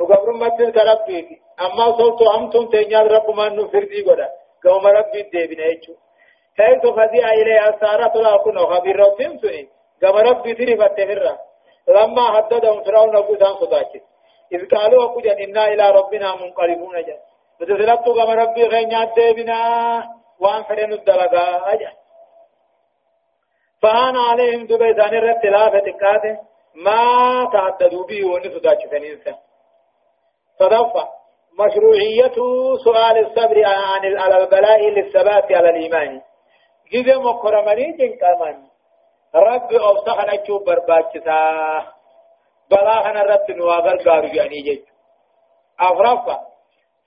[0.00, 4.28] نقبر متن كربيتي أما صوتو أمتم تنيال رب ما نفردي قدا.
[4.64, 5.94] قوم ربي ديبنا يجو.
[6.58, 9.68] حيث فزيع إليه؟ أسارة لا كنو خبير ربهم سني
[10.02, 11.38] قوم ربي تريفت تفرّا
[11.88, 14.02] لما حددهم فرعون قدام صداكت
[14.52, 17.02] إذ قالوا أقجا إنا إلى ربنا منقلبون.
[17.06, 17.16] جا
[17.60, 19.60] فتسلبتوا قوم ربي غينيات ديبنا
[20.40, 21.74] وأن فرين الدلقاء.
[21.74, 21.92] أجا
[23.82, 26.38] فهان عليهم دبيتان الرتلافة تكاته.
[26.74, 27.04] ما
[27.52, 29.34] تعددوا به ونفداك فننسى
[30.58, 31.08] صدفة
[31.60, 32.36] مشروعية
[32.84, 34.04] سؤال الصبر عن
[34.42, 36.20] البلاء للثبات على الإيمان.
[36.92, 38.56] جزء مكرمني جن كمان
[39.34, 41.40] رب أوسخنا تشوف برباكتا
[42.70, 44.82] بلا أنا رب نواغر قارو يعني جيج
[45.80, 46.40] أفرفا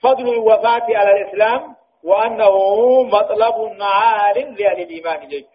[0.04, 2.56] فضل الوفاة على الإسلام وأنه
[3.04, 5.46] مطلب عال لأهل الإيمان جيج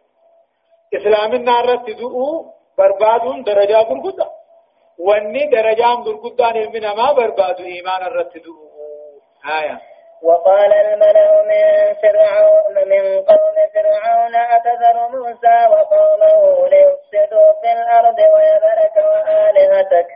[0.95, 4.29] إسلام النار تدعو برباد درجات القدر
[4.99, 8.55] واني درجام درقدان من ما برباد ايمان الرتدو
[9.61, 9.81] آية
[10.23, 20.09] وقال الملأ من فرعون من قوم فرعون أتذر موسى وقومه ليفسدوا في الأرض ويذرك وآلهتك؟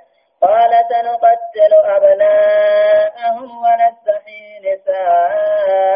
[0.42, 5.92] قال سنقتل أبناءهم ونستحيي نساءهم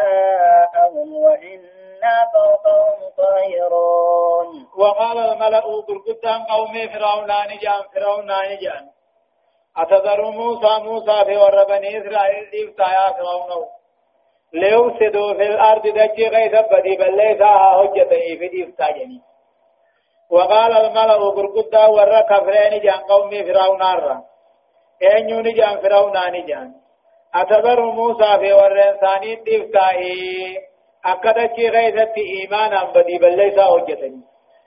[1.17, 4.49] وإنا فوقهم قاهرون.
[4.79, 8.85] وقال الملأ قرقدان قوم فرعون نجان فرعون نجان.
[9.77, 13.76] أتذر موسى موسى في ور بني إسرائيل ديفتا يا فرعون.
[14.61, 19.21] ليفسدوا في الأرض دجي غيث بدي بل ليس هجة في ديفتا جني
[20.31, 24.17] وقال الملأ قرقدان ور كفرين جان قوم فرعون نارا
[25.03, 26.73] أين نجان فرعون نجان.
[27.35, 29.89] أتذر موسى في ور إنساني ديفتا
[31.05, 34.03] أكدتي غيثت إيمانا بدي بل ليس هجة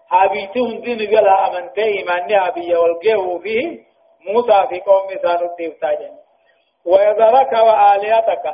[0.09, 3.89] حبيته هندين قال أمنت إيماني حبية والقيه فيه
[4.27, 6.13] موسى في قوم سانو تيفتاجن
[6.85, 8.45] ويذرك وآلياتك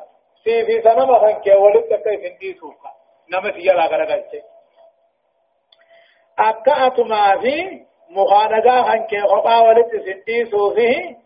[0.45, 2.91] في في سنما خنك ولدك كيف اندي سوكا
[3.33, 4.31] نما في يلا غرغلت
[6.39, 11.17] أكأت ما في مخانقا خنك خطا ولد سندي سوفيه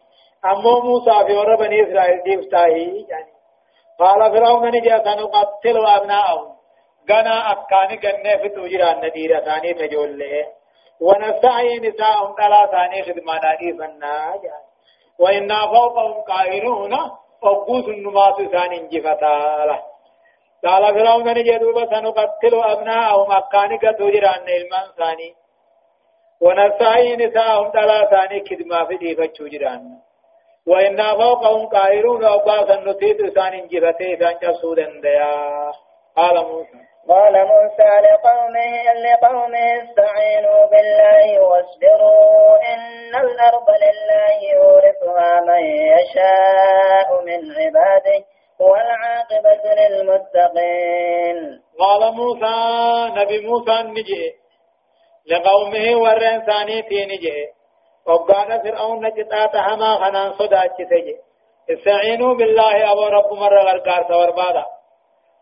[0.45, 3.31] أمو موسى في ور بني إسرائيل تيفتاهي يعني
[3.99, 6.55] قال فرعون نجا سنقتل أبناءهم
[7.11, 10.23] غنا أكاني غنى في توجران نديرة ثاني تجول
[11.01, 14.39] ونستعي نساءهم على ثاني خدماناني فنا.
[15.19, 16.93] وإنا فوقهم قاهرون
[17.43, 19.79] أقوس النماس ثاني انجفتا له
[20.65, 25.33] قال فرعون نجدوب سنقتل أبناءهم أكاني كتوجران نلمان ثاني
[26.41, 29.81] ونستعي نساءهم على ثاني خدمة في ديفة توجران
[30.67, 35.71] وإنا فوقهم قاهرون أقوس النتيد ثاني انجفتا ثاني جسودا ديا
[36.17, 38.73] قال موسى قال موسى لقومه
[39.05, 42.57] لقومه استعينوا بالله واصبروا.
[42.73, 48.25] إن الأرض لله يورثها من يشاء من عباده
[48.59, 51.37] والعاقبة للمتقين.
[51.79, 52.55] قال موسى
[53.19, 54.35] نبي موسى نجي.
[55.31, 57.47] لقومه ورين ثاني نجي.
[58.07, 60.33] وقال فرعون نجتات هما خنان
[60.77, 61.17] تجي.
[61.69, 64.65] استعينوا بالله أبو رب مرة غرقار سور بادا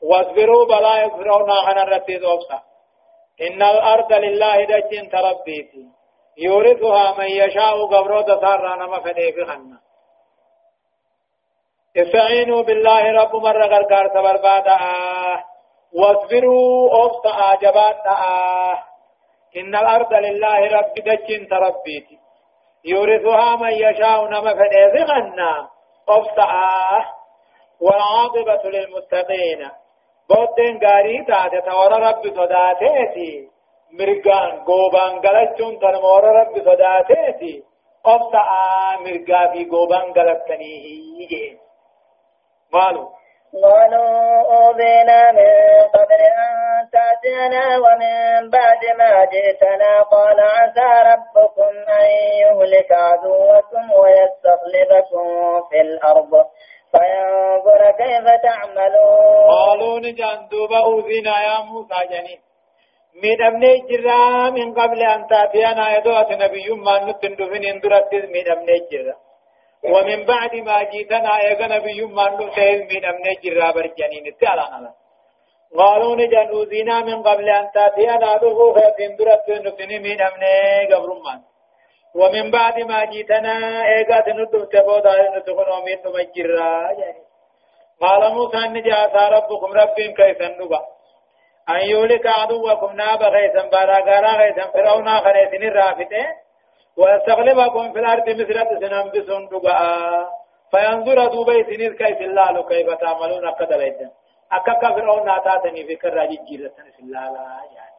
[0.01, 2.59] واصبروا بلا يكفرون عن الرتيد أبصى
[3.41, 5.85] إن الأرض لله دجين تربيتي
[6.37, 9.79] يورثها من يشاء قبرو تسارى نما فدي في خنا
[11.97, 14.77] استعينوا بالله رب مرة غرقار سبربادا
[15.93, 18.05] واصبروا أبصى جبات
[19.57, 22.19] إن الأرض لله رب دجين تربيتي
[22.85, 25.69] يورثها من يشاء نما فدي في خنا
[26.09, 26.47] أبصى
[27.81, 29.69] والعاقبة للمتقين.
[30.29, 33.49] بودين غاري تاتي تورا رب صداتيتي
[33.99, 37.63] مرغان غوبان غلچون تنمور رب صداتيتي
[38.03, 38.43] قبطا
[39.05, 41.59] مرغا في غوبان غلطني
[42.73, 43.09] مالو
[43.63, 45.51] قالوا أوذينا من
[45.95, 52.07] قبل أن تأتينا ومن بعد ما جئتنا قال عسى ربكم أن
[52.41, 55.27] يهلك عدوكم ويستخلفكم
[55.69, 56.45] في الأرض
[56.91, 62.41] فينظر كيف تعملون قالوا نجان دوبا أوذينا يا موسى جنين
[63.23, 69.15] من أبني جرا من قبل أن تأتينا يدوة نبي ما نتندفن اندرت من أبني جرا.
[69.83, 74.91] ومن بعد ما جيتنا ايغا نبي ما نسهل من امن جرا برجانين تعالى
[75.79, 80.43] قالوا نجن اوزينا من قبل ان تاتينا دغو فاتن درت نتني من امن
[80.91, 81.39] قبرمان
[82.15, 87.27] ومن بعد ما جيتنا ايغا تندو تبودا نتكون امين تمجرا يعني.
[88.01, 90.81] قال موسى نجا ربكم ربين كيف نبا
[91.69, 96.27] أن يولك عدوكم نابا غيثا بارا غارا غيثا فرعون خريسين الرافتين
[96.97, 100.29] ويستغلبكم في الأرض مثل سنم بسن دقاء
[100.71, 104.09] فينظر دوبي سنير كيف الله كيف تعملون؟ قدر إذن
[104.51, 107.23] أكاكا فرعون ناتاتني في كراجي جيرة في الله
[107.75, 107.96] يعني.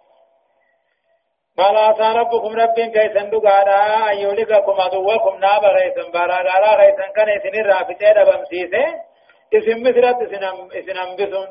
[1.59, 3.68] قال عسى ربكم رب كيف دقاء
[4.12, 8.84] أن يولككم عدوكم نابا غيثا بارا غارا غيثا كان سنير رافتين بمسيسة.
[9.54, 10.56] اسم مثل سنم
[10.86, 11.48] سنم بسن.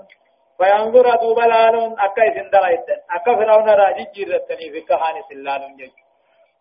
[0.58, 5.94] فينظر دوبا لالون أكا إسن دلائدن أكا فرعون راجي جيرة في كهاني سلالون جيجو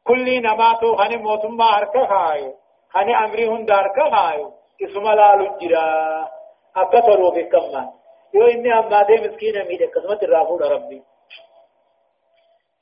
[0.04, 2.54] كل نماتو خني موتما هركا خايو.
[2.90, 4.52] خني أمري هند هركا خايو.
[4.84, 6.28] إسم لالو جرا.
[6.76, 7.88] اكثروا في كمان.
[8.34, 11.02] يو إني اما دي مسكين اميد قسمت الرافود ربي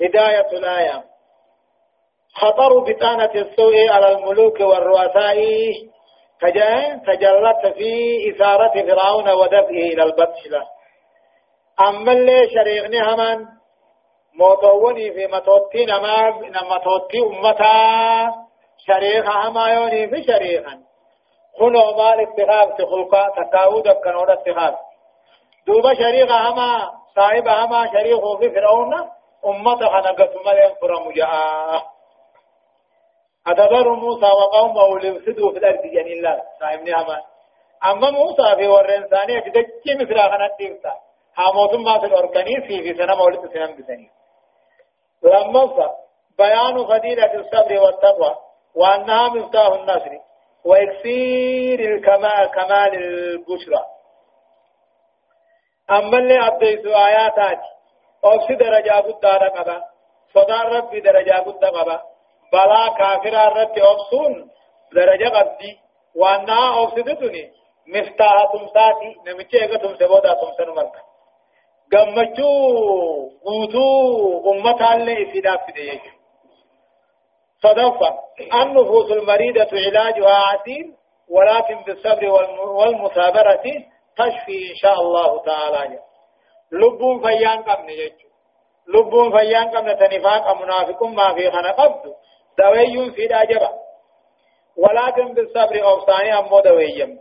[0.02, 1.04] هداية الآية
[2.34, 5.38] خطر بطانة السوء على الملوك والرؤساء.
[7.06, 10.66] تجلت في إثارة فرعون ودفعه إلى البطش له.
[11.88, 13.46] أما اللي شريغني همان
[14.34, 16.30] موتووني في متوتي نما
[16.62, 18.34] متوتي أمتا.
[18.86, 20.78] شريخا هما يوني في شريخا
[21.58, 24.74] خلو مال اتخاذ تخلقا تكاود كنود اتخاذ.
[25.66, 28.92] دوبا شريخا هما صاحب هما شريخه في فرعون.
[29.46, 31.94] أمتا خنقت ملين فرم جاء
[33.46, 37.22] أدبر موسى وقومه ليفسدوا في الأرض جن الله صاحبني هما
[37.84, 40.92] أما موسى في ورين ثانية تدجي مثل خنات تيمتا
[41.36, 44.10] هاموتم ما في الأركاني في في سنة مولد سنة بسنين
[45.22, 45.94] لما
[46.38, 48.36] بيان فضيلة الصبر والتقوى
[48.74, 50.10] وأنها مفتاح النصر
[50.64, 53.84] وإكسير الكمال كمال البشرى.
[55.90, 57.60] أما اللي أبديت آياتات
[58.24, 59.82] أوفي درجة قد قبا
[60.34, 62.02] صدار ربي درجة قد قبا
[62.52, 64.50] بلا كافر ربي أوفسون
[64.92, 65.78] درجة قدي
[66.16, 67.52] وأنها أوفي دتني
[67.86, 71.00] مفتاح تمساتي نمچه اگه تمسه بودا تمسه نمرکا
[71.92, 76.24] gammachuu guutuu ummataallee isiidhaaf fide jechuudha.
[77.64, 78.10] صدفة
[78.62, 80.86] النفوس المريضة علاجها عسير
[81.28, 82.24] ولكن بالصبر
[82.78, 83.64] والمثابرة
[84.16, 85.98] تشفي إن شاء الله تعالى
[86.80, 88.28] لبون فيان قبن يجو
[88.88, 92.14] لبون فيان قبن تنفاق منافق ما في خنا قبض
[93.14, 93.70] في داجبا
[94.76, 97.18] ولكن بالصبر أوصاني أمو دويم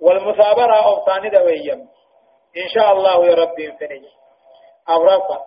[0.00, 1.88] والمثابرة أوصاني دويم
[2.56, 4.04] إن شاء الله يا ربي فنج
[4.88, 5.44] أورفا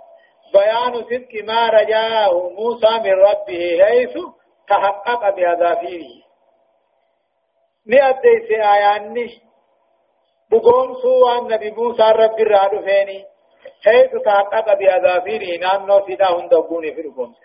[0.53, 4.17] بيان صدق ما رجاه موسى من ربه حيث
[4.67, 6.21] تحقق بأذافيره
[7.87, 9.41] نأدي سي آياني
[10.51, 13.30] بقوم سوى النبي موسى رب الرادو فيني
[13.85, 17.35] حيث تحقق بأذافيره نانو سيدا هندقوني في القوم.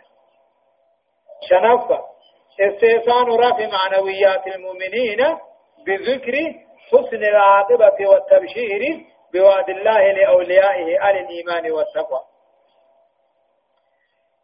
[1.48, 2.00] شنفة.
[2.60, 5.38] استيسان رفع معنويات المؤمنين
[5.86, 6.34] بذكر
[6.88, 8.82] حسن العاقبة والتبشير
[9.32, 12.20] بوعد الله لأوليائه على الإيمان والتقوى.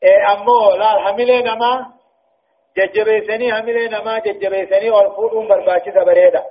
[0.03, 1.93] إيه أمو لا حملين ما
[2.77, 6.45] ججبيسني حملين ما ججبيسني والفوضهم برباچتا بريدا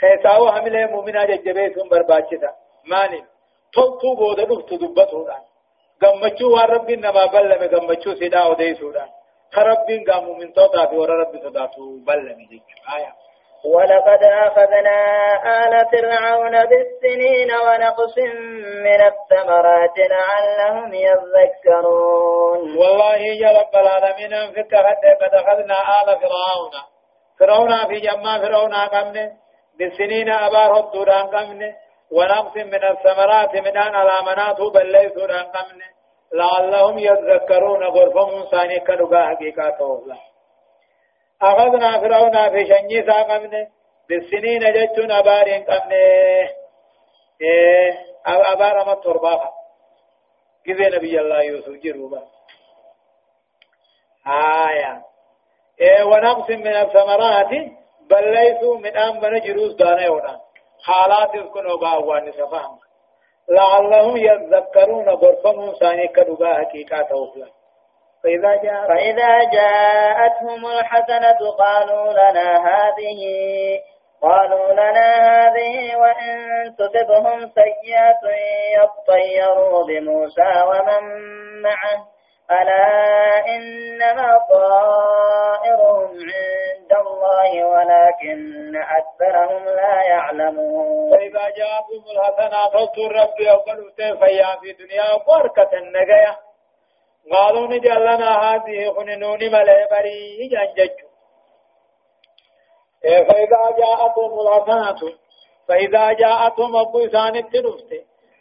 [0.00, 2.50] خيساو حملين مؤمنا ججبيسهم برباچتا
[2.86, 3.24] ماني
[3.74, 5.42] توتو بودا دفتو دبتودان
[6.02, 9.10] gammachuu waan rabbiin namaa ballame gammachuu sidhaa odeessuudhaan
[9.54, 13.12] ka rabbiin gaamu mintootaa fi warra rabbi sodaatu ballame jechuudha.
[13.64, 14.98] ولقد أخذنا
[15.62, 18.16] آل فرعون بالسنين ونقص
[18.86, 22.60] من الثمرات لعلهم يذكرون.
[22.80, 24.74] والله يا رب العالمين فك
[25.20, 26.74] قد أخذنا آل فرعون.
[27.38, 29.32] فرعون في جمع فرعون قمنا
[29.78, 31.68] بالسنين أبار الدوران قمنا
[32.12, 35.90] ونقص من الثمرات من أن الأمنات بل ليسوا قمنا
[36.32, 40.18] لعلهم يذكرون غرفهم ثاني كنقا حقيقة الله
[41.42, 43.68] أخذنا فرعون في شنيسا قمنا
[44.08, 45.96] بالسنين جتون أبارين قمنا
[47.40, 47.92] إيه
[48.26, 49.52] أبار ما ترباها
[50.66, 52.22] كذا نبي الله يوسف جروبا.
[54.26, 55.02] آية.
[55.80, 57.50] إيه ونقص من الثمرات
[58.10, 60.40] بل ليسوا من أن بنجروس دانا يونا
[60.82, 62.78] حالات يكونوا باوان سفهم
[63.48, 67.46] لعلهم يذكرون غرفهم ثاني كدبا حقيقة توفلا.
[68.22, 73.20] فإذا, جاء فإذا جاءتهم الحسنة قالوا لنا هذه
[74.22, 76.36] قالوا لنا هذه وإن
[76.76, 78.22] تصبهم سيئة
[78.76, 81.02] يطيروا بموسى ومن
[81.62, 82.06] معه.
[82.50, 91.10] ألا إنما طائرهم عند الله ولكن أكثرهم لا يعلمون.
[91.10, 96.36] فإذا جاءتهم الحسنات فاذكر ربي وقالوا فيا في دنيا بركة النجاة.
[97.32, 101.10] قالوا نجعل لنا هذه خننون ملئ بري جنجج.
[103.02, 105.12] فإذا جاءتهم الحسنة
[105.68, 107.90] فإذا جاءتهم أبو إسان التنفت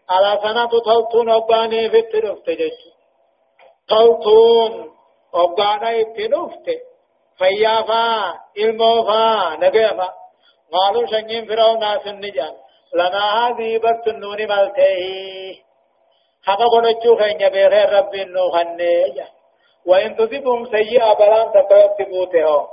[0.10, 2.50] على سنة تلتون أباني في التنفت
[3.90, 4.90] جج تلتون
[5.34, 6.70] أبانا التنفت
[7.38, 10.10] فيافا إلموفا نجيفا
[10.74, 12.54] قالوا شنين فرعون ناس النجان.
[12.94, 15.56] لنا هذه بس النون ملتهي
[16.46, 19.28] حقا قلتشو خينيا بغير رب النو خنيجا.
[19.86, 22.68] وإن تصبهم سيئة بلان تكيب تبوته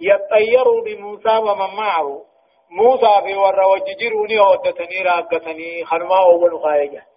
[0.00, 2.22] يطيروا بموسى ومن معه.
[2.70, 5.84] موسى في ورا وججروني ودتني راقتني.
[5.84, 7.09] خنما أول خارجا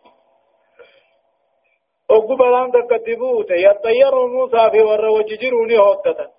[2.11, 6.29] أقو بلان تكتبوت يطيروا موسى في ورا وججروني ودتن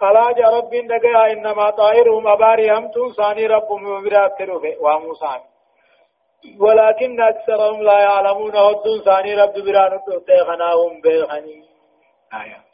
[0.00, 5.40] قال جاء رب نجا إنما طائرهم أباري همتون ثاني ربهم وبرات كروفه وموسى
[6.60, 11.64] ولكن أكثرهم لا يعلمون هدون ثاني رب بران تيخناهم بيخني
[12.34, 12.69] آية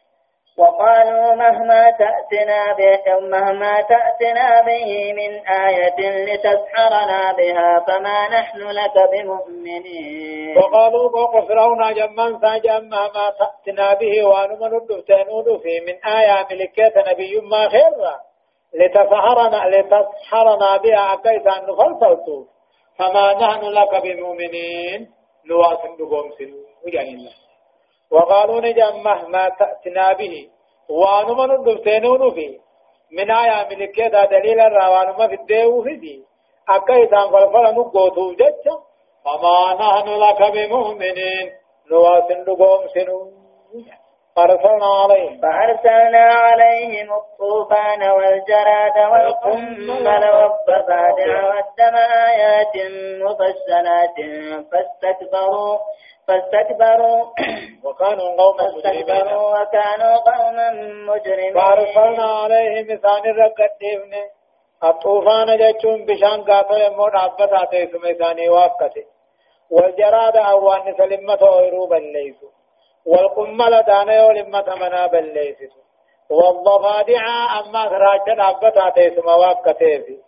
[0.58, 10.58] وقالوا مهما تأتنا به مهما تأتنا به من آية لتسحرنا بها فما نحن لك بمؤمنين.
[10.58, 17.40] وقالوا فوق فرعون جمان ساجا مهما تأتنا به وأنما ندفتنون في من آية ملكة نبي
[17.40, 17.94] ما خير
[18.74, 22.44] لتسحرنا لتسحرنا بها أكيسا نفلسلتو
[22.98, 25.16] فما نحن لك بمؤمنين.
[25.48, 27.45] نواصل بهم سنو الله
[28.10, 30.48] وقالوا نجم مهما تأتنا به.
[30.88, 32.58] وانما ندفتينون في
[33.12, 36.24] من آية ملكية دليل الروانما في الديو في دي
[36.68, 38.66] أكا إسان فالفل نقوتو جتش
[39.24, 41.52] فما نحن لك بمؤمنين.
[41.90, 43.30] نواصل لقوم سنو.
[44.36, 45.40] فأرسلنا عليهم.
[45.40, 51.96] فأرسلنا عليهم الطوفان والجراد والقمل والضفادع والدم
[52.30, 52.74] آيات
[53.22, 54.16] مفصلات
[54.70, 55.78] فاستكبروا.
[56.26, 57.24] فاستكبروا.
[57.84, 59.34] وكانوا قوما مجرمين.
[59.34, 60.70] وكانوا قوما
[61.10, 61.54] مجرمين.
[61.54, 64.12] فأرسلنا عليهم مثال الرقدين
[64.84, 69.04] الطوفان جتشون بشان قاتل يمون عبتا تيسم إساني وافكته
[69.70, 72.48] والجراد أوان سلمة ويروبا ليسو
[73.06, 75.80] والقمل دانيو لمة منا بليسو.
[76.30, 77.24] والضفادع
[77.60, 80.18] أما راجل عبتا تيسم وافكته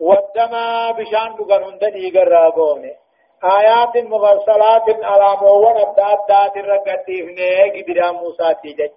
[0.00, 2.94] والدما بشان بقرون دليق الرابوني
[3.44, 8.90] آيات مفصلات على موان الدادات الرقديفنه قدر موسى تيجج.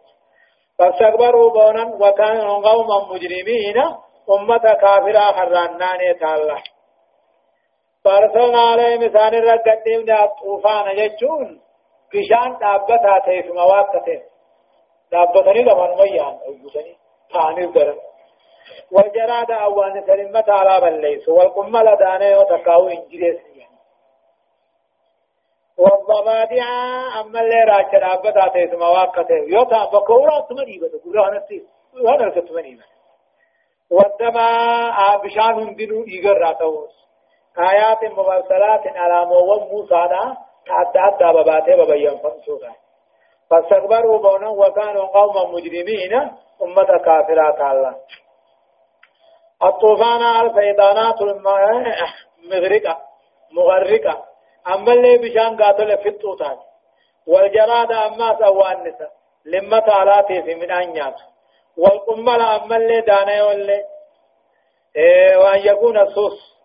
[0.80, 3.78] فاستكبروا بونا وكانوا قوما مجرمين.
[4.30, 6.58] أمة كافرة خرانان تعالى
[8.06, 11.62] فأرسلنا عليهم مثال الرقديفنه الطوفان ججون.
[12.14, 14.22] بشان دابتا تيف مواقته.
[15.12, 16.40] دابتني لمن ميان.
[16.48, 16.96] أجبتني
[17.34, 18.00] ثاني الدرم
[18.92, 21.30] والجراد أوان سلمة على بليس.
[21.30, 23.50] والقمل دانه وتقاو إنجليس
[25.80, 26.66] والضفادع
[27.22, 31.60] أما اللي راجل أبدا تيس مواقته يوتا بكورا تمني بدا قولا هنسي.
[32.08, 32.86] هنا تمني بدا
[33.92, 36.96] والدماء بشان هندنو إيقر راتوس.
[37.58, 40.38] آيات مبصلات على موم موسى دا.
[40.68, 42.76] حتى حتى بباته ببين فنسوها
[43.50, 46.14] فاستكبروا بونا وكانوا قوما مجرمين.
[46.64, 47.96] أمة كافرات الله.
[49.64, 52.98] الطوفان الفيضانات المغرقة.
[53.52, 54.29] مغرقة.
[54.68, 56.60] أما اللي بشان قاتل في الطوطات
[57.28, 59.10] والجراد أما سوانسة
[59.45, 61.16] لما تعالاتي في من أنيات.
[61.78, 63.84] والقمل أما اللي دانا واللي
[64.95, 66.55] إيه وأن يكون الصوص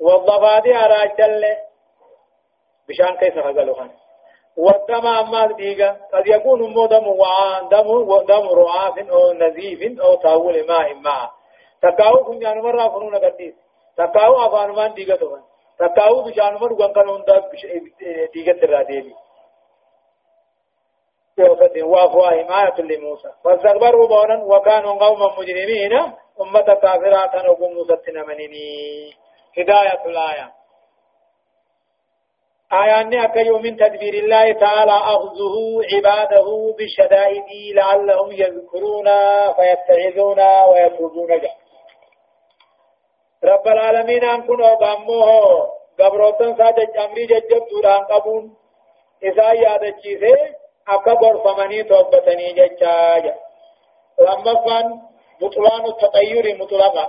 [0.00, 1.44] والضفادع راجل
[2.88, 3.90] بشان كيف خان
[4.56, 6.88] والدم أما ديغا قد يكون مو
[7.20, 7.68] وعان.
[7.68, 11.30] دم دم رعاف أو نزيف أو تاول ماء ماء.
[11.82, 13.54] تكاو كن يعني مرة فنون قديس.
[13.96, 15.42] تكاو أفان من ديغا تفن
[15.78, 17.50] تكاو بشان مر وان كان هندا
[18.34, 19.14] ديغت الراديبي
[21.38, 25.92] يوفد وافوا حماية لموسى فاستكبروا بونا وكانوا قوما مجرمين
[26.40, 29.10] أمة كافرة نقوم نستنا منيني
[29.58, 30.52] هداية الآية
[32.72, 35.54] آياني أكيو من تدبير الله تعالى أخذه
[35.92, 39.08] عباده بالشدائد لعلهم يذكرون
[39.56, 41.50] فيتعظون ويتوبون جه
[43.62, 48.56] رب العالمين أن كنوا بأموه قبروتن ساجد أمري ججب دوران قبون
[49.22, 50.34] إذا يادتشيسي
[50.88, 53.34] أكا غرفمني توبتني ججاجا
[54.18, 55.00] لما فان
[55.40, 57.06] بطلان التطير مطلقا۔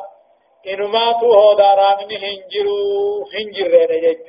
[0.67, 4.21] إنما تو هو داران هنجرو هنجر رجج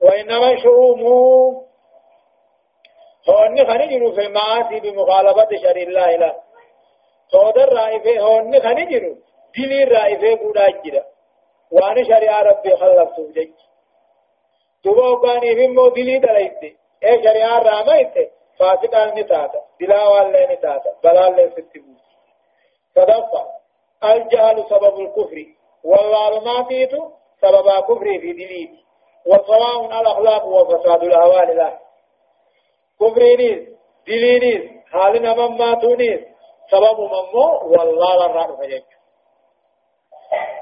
[0.00, 1.62] وإنما شؤومه
[3.28, 6.34] هو أني خنجر في المعاصي بمخالفة شر الله له
[7.32, 9.14] صودر رائفه هو أني خنجر
[9.56, 11.15] دلي رائفه قد أجر
[11.72, 13.52] وأنا شريع ربي خلقته جج
[14.84, 18.24] دوبا وقاني بمو دلي دلائته اے شریعہ راما ایتے
[18.58, 19.58] فاسقان نتاتا.
[19.80, 20.90] دلاوال لے نتاتا.
[21.04, 22.04] بلال لے ستبوس
[22.96, 23.42] صدفة
[24.02, 25.38] الجهل سبب الكفر.
[25.84, 26.72] والظالمات
[27.42, 28.70] سبب كفر في دليل
[29.26, 31.78] وسواء الأخلاق وفساد الأهوال له.
[33.00, 33.68] كفرينيس
[34.06, 36.20] دلينيس حالنا من ماتونيس
[36.70, 38.82] سبب ممو والله الرحمة فجج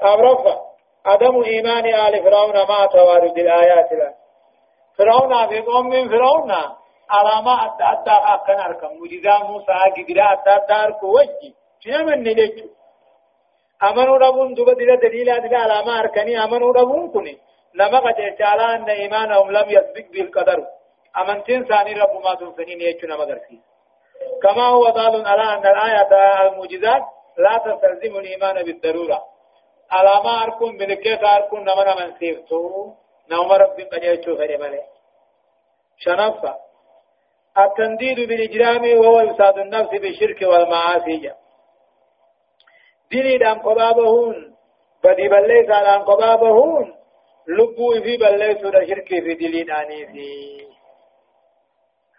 [0.03, 0.74] أمرفة
[1.05, 4.13] عدم إيمان آل فرعون مع توارد الآيات له.
[4.97, 6.51] فرعون في قوم من فرعون
[7.09, 8.91] علامة أدى أدى أكن أركم.
[9.01, 11.55] مجزا موسى قدرا أدى أدى أركو وجي.
[11.79, 12.67] شنو من نجتو
[13.83, 16.43] أمنوا ربون دوبا دلا دليل أدى علامة أركني.
[16.43, 17.37] أمنوا ربون كني
[17.75, 20.59] لما قد جعلا أن إيمانهم لم يسبق بالقدر.
[21.21, 23.59] أمنتين ثاني رب ما تنسنين يجو نما درسي.
[24.43, 26.11] كما هو دال على أن الآية
[26.47, 27.03] المعجزات
[27.37, 29.34] لا تستلزم الإيمان بالضرورة.
[29.91, 32.93] علامة أركم من كيف أركم نمنا من سيفتو
[33.31, 34.81] نوم رب قد يجو فري ملي
[35.97, 36.55] شنفة.
[37.57, 41.17] التنديد بالإجرام وهو إفساد النفس بالشرك والمعاصي.
[41.17, 41.35] جا
[43.11, 44.55] ديني دام قبابهون.
[45.03, 46.95] بدي بليس على قبابهون.
[47.47, 50.67] لبو في بليس شرك في دلين آنيسي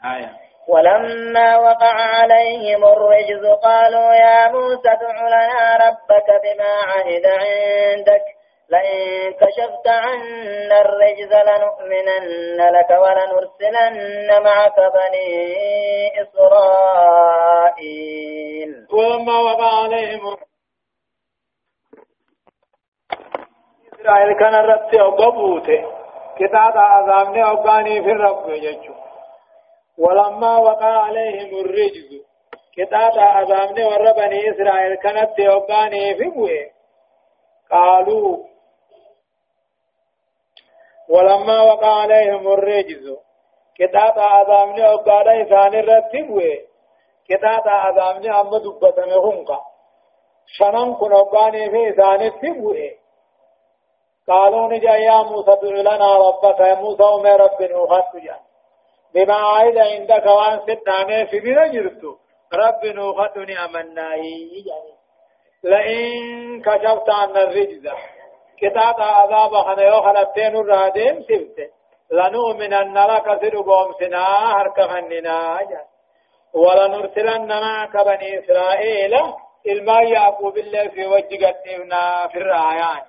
[0.04, 0.46] آية.
[0.68, 6.05] ولما وقع عليهم الرجز قالوا يا موسى ادع لنا ربك
[6.46, 8.24] بما عهد عندك.
[8.68, 15.30] لئن كشفت عنا الرجز لنؤمنن لك ولنرسلن معك بني
[17.46, 18.16] إسرائيل.
[18.92, 20.36] ولما وقع عليهم
[23.94, 25.82] إسرائيل كان الرب وقبوته
[26.38, 28.94] كتاب عذابني وقاني في الرب يجو
[29.98, 32.25] ولما وقع عليهم الرجز
[32.76, 36.70] كتاب عذابني وربني إسرائيل كانت وقاني في بوه
[37.70, 38.44] قالوا
[41.08, 43.16] ولما وقع عليهم الرجز.
[43.78, 46.58] كتاب عذابني وقال إسان الرتبوه
[47.28, 49.60] كتاب عذابني أما دبتن هنقا
[50.46, 52.90] شنن كن وقاني في إسان التبوه
[54.28, 56.60] قالوا نجا يا موسى ادع لنا ربك.
[56.60, 58.40] يا موسى وما رب نوخت جان.
[59.14, 62.02] بما عيد عندك وان ستنا في بنا جرت
[62.54, 64.64] رب نوختني أمناي.
[65.64, 67.88] لئن كشفت عن الرجز.
[68.58, 71.70] كتاب عذاب خنا يو خلتين الرادين سبت.
[72.10, 74.24] لنؤمنن لك سرقوم سنا
[74.56, 75.58] هرك خننا.
[76.54, 79.14] ولنرسلن معك بني إسرائيل
[79.66, 83.02] إلما يعقوب الله في وجه قدمنا في الرعيان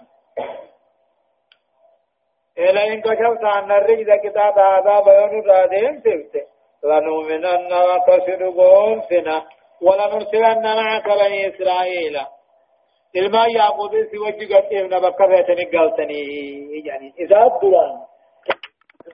[2.58, 6.48] إلى إن كشفت عن الرجل كتاب عذاب يون الرادين سبت.
[6.84, 9.42] لنؤمنن لك سرقوم سنا
[9.82, 12.18] ولنرسلن معك بني إسرائيل.
[13.16, 17.96] yaaqoobii si wajji gadheefna bakka feetani galtanii yani isaa duraan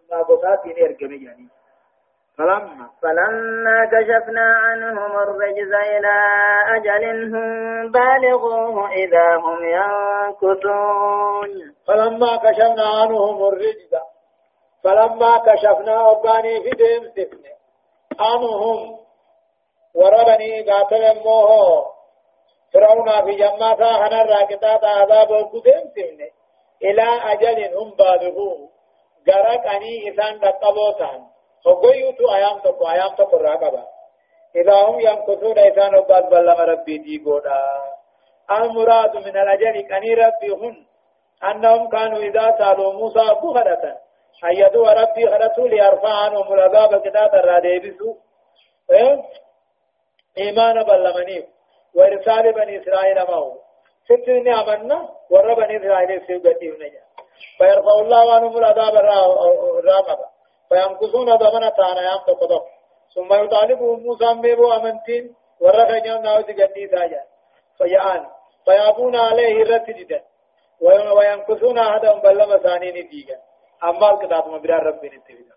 [0.10, 1.48] maa gosaatiin ergame yani
[2.38, 6.16] فلما فلما كشفنا عنهم الرجز إلى
[6.76, 11.52] أجل هم بالغوه إذا هم ينكثون.
[11.88, 13.94] فلما كشفنا عنهم الرجز
[14.84, 17.53] فلما كشفنا أباني في ديم سفن.
[18.20, 19.00] عنهم
[19.96, 21.86] وربني قاتل موه
[22.74, 26.30] فرعون في جماعة هنا راكتات عذاب وقدم سنة
[26.84, 28.70] إلى أجل هم بالغوه
[29.30, 31.34] غرق أني إسان تقبوتان
[31.66, 33.84] فقويوتو أيام تقو أيام تقو راقبا.
[34.56, 37.62] إذا هم ينكثون إسان وقاد بلما ربي دي قودا
[38.52, 40.86] المراد من الأجل كني ربي هن.
[41.44, 43.54] أنهم كانوا إذا سألوا موسى أبو
[44.42, 48.16] خدتا حيدوا ربي خدتوا ليرفع عنهم العذاب كتاب الراديبسو
[50.38, 51.46] إيمان بلمنيف
[51.96, 53.58] وإرسال بني إسرائيل معه.
[54.06, 56.90] ستين أمنا ور بني إسرائيل سيبتي هنا
[57.58, 60.28] فيرفع الله عنهم العذاب الرامبا
[60.70, 62.62] فينقصون ضمن تانا يام تقضوا
[63.16, 67.24] ثم يطالبهم موسى بيبو أمنتين ور خجم ناوز جدي ساجا.
[67.78, 68.26] فيان
[68.66, 70.24] فيابون عليه الرتجدا
[71.16, 73.38] وينكثون عهدهم بل مسانين ديغا
[73.84, 75.54] أما الكتاب مبرا ربي نتفيدا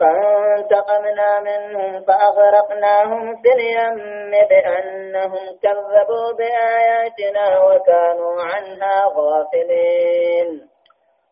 [0.00, 10.68] فانتقمنا منهم فأغرقناهم في اليم بأنهم كذبوا بآياتنا وكانوا عنها غافلين.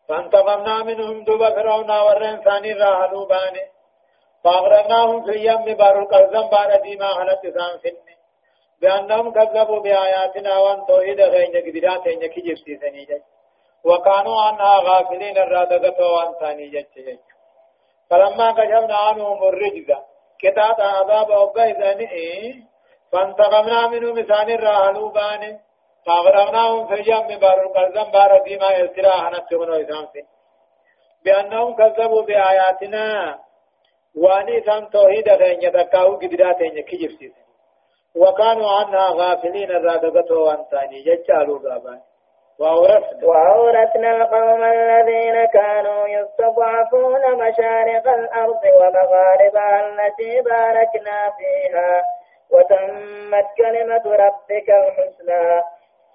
[0.09, 3.77] فانتقمنا منهم دوبا فرعون ورن ثاني راهلوا باني.
[4.43, 8.17] فأغرقناهم في اليم بار القرزم بار ديما حلت سان سنة
[8.81, 13.21] بأنهم كذبوا بآياتنا وان توحيد غير قدرات غير كجبتي سنيجة
[13.83, 17.19] وكانوا عنها غافلين الرادقة وان ثاني جتش.
[18.09, 19.89] فلما كشفنا عنهم الرجز
[20.39, 21.31] كتاب عذاب
[21.99, 22.53] إيه
[23.11, 25.59] فانتقمنا منهم مثال الراهلوا باني
[26.05, 30.07] فأغرقناهم في اليم بار القرزم بار ديما يسراحنا نتغنوا إسان
[31.25, 33.39] بأنهم كذبوا بآياتنا
[34.15, 37.33] وأني سان توحيد غين يتكاو قدرات غين كجف
[38.15, 42.01] وكانوا عنها غافلين الرادقة وانتاني ججالوا غابان
[42.59, 52.01] وأورثنا القوم الذين كانوا يستضعفون مشارق الأرض ومغاربها التي باركنا فيها.
[52.51, 55.61] وتمت كلمة ربك الحسنى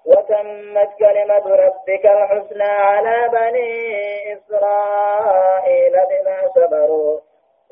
[0.05, 3.71] وتمت كلمة ربك الحسنى على بني
[4.33, 7.19] إسرائيل بما صبروا.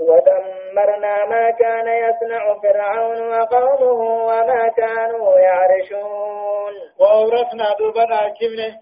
[0.02, 6.74] ودمرنا ما كان يصنع فرعون وقومه وما كانوا يعرشون.
[7.00, 8.80] وأورثنا دوبنا كمنه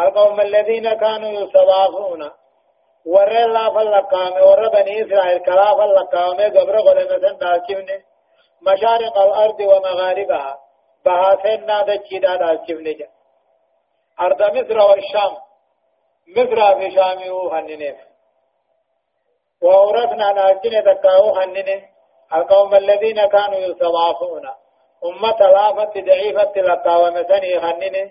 [0.00, 2.30] القوم الذين كانوا يستضعفون
[3.06, 8.00] ور الله فلقام ور بني إسرائيل كلا فلقام قبر غلمة داكمنه
[8.62, 10.58] مشارق الأرض ومغاربها.
[11.04, 13.06] بهاتنا دجيدا داكمنه
[14.20, 15.32] أرض مصر والشام.
[16.36, 18.11] مصر في شامي وهننف
[19.62, 21.82] وأورثنا ناجين تكاو هننه
[22.34, 24.48] القوم الذين كانوا يستضعفون
[25.04, 28.10] أمة لافت ضعيفة لقاومة ثاني هننه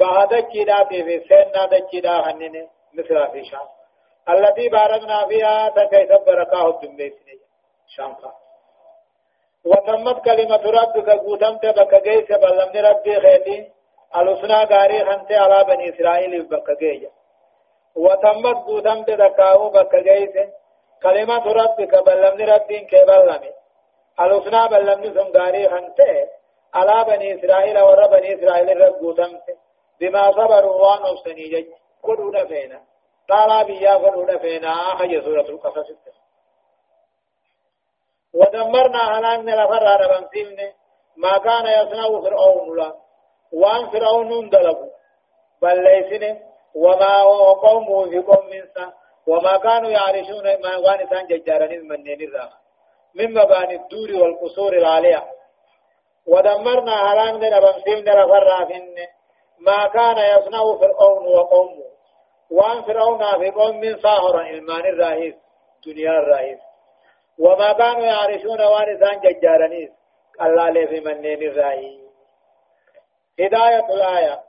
[0.00, 3.68] بعد كيدات في سنة دكيدا هننه مثل في شام.
[4.28, 7.38] التي باركنا فيها تكيس بركاه الدميسني
[7.96, 8.16] شام
[9.64, 13.72] وتمت كلمة ربك قوتمت بك جيس بلمن ربي خيتي.
[14.16, 17.10] الحسنى غاري خنت على بني إسرائيل بك جيس
[17.96, 20.36] وتمت قوتمت دكاو بك جيس
[21.02, 23.52] كلمة ربك بلمن ربين كبلمن
[24.20, 26.00] الحسنى بلمن سنغاري خنت
[26.74, 29.46] على بني إسرائيل ور بني إسرائيل رب قوتمت
[30.00, 31.66] بما صبروا وان أبسني جج.
[32.02, 32.80] قدونا فينا
[33.28, 35.90] طالا بيا قدونا فينا حي سورة القصص.
[38.34, 40.72] ودمرنا هلاكنا لفر ربن سيمنا
[41.16, 42.94] ما كان يصنع فرعون لا.
[43.52, 44.90] وان فرعون دلبوا
[45.62, 46.40] بل ليسن
[46.74, 48.92] وما وقومه في قوم منسا
[49.26, 52.50] وما كانوا يعرشون ما وان سان ججارين من نيرا
[53.14, 55.24] من مباني الدور والقصور العالية.
[56.26, 58.96] ودمرنا هلاكنا لبن سيمنا لفر رافن
[59.58, 61.84] ما كان يصنع فرعون وقومه
[62.50, 65.34] وان فرعون في قوم من صاهر إلمان الرئيس
[65.86, 66.58] دنيا الرئيس.
[67.38, 69.90] وما كانوا يعرشون وان سان ججارنيس
[70.40, 72.00] الله في منين الرئيس.
[73.40, 74.40] هداية الآية.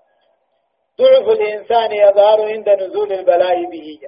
[1.00, 4.00] ضعف الإنسان يظهر عند نزول البلاء به.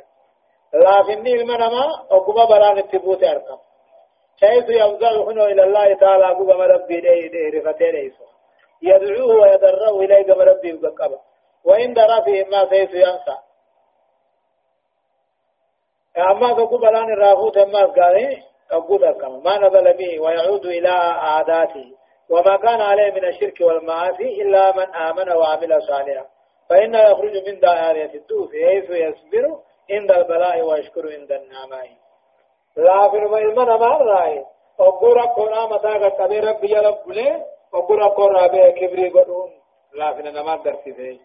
[0.74, 3.58] لكن المنما أقوم بلان التبوت أرقم
[4.42, 8.24] حيث يوزعه إلى الله تعالى أقوم ربي ديه رفتين إيسو.
[8.82, 11.20] يدعوه ويدره إليه كما ربي بقبا
[11.66, 13.38] وإن درى فيه ما سيس ينسى.
[16.18, 21.96] أما تقول بلان الرافوت أما قال أقول كما ما نزل به ويعود إلى عاداته.
[22.30, 26.26] وما كان عليه من الشرك والمعاصي إلا من آمن وعمل صالحا.
[26.70, 29.60] فإن يخرج من دائرة الدوس حيث يصبر
[29.92, 31.90] عند البلاء ويشكر عند النعماء.
[32.78, 34.46] لا في المن ما رأي.
[34.80, 39.52] أقول ربنا متى قد ربي يلب له وقل أقول رابع كبري قدوم.
[39.94, 41.20] لا في نما درسي فيه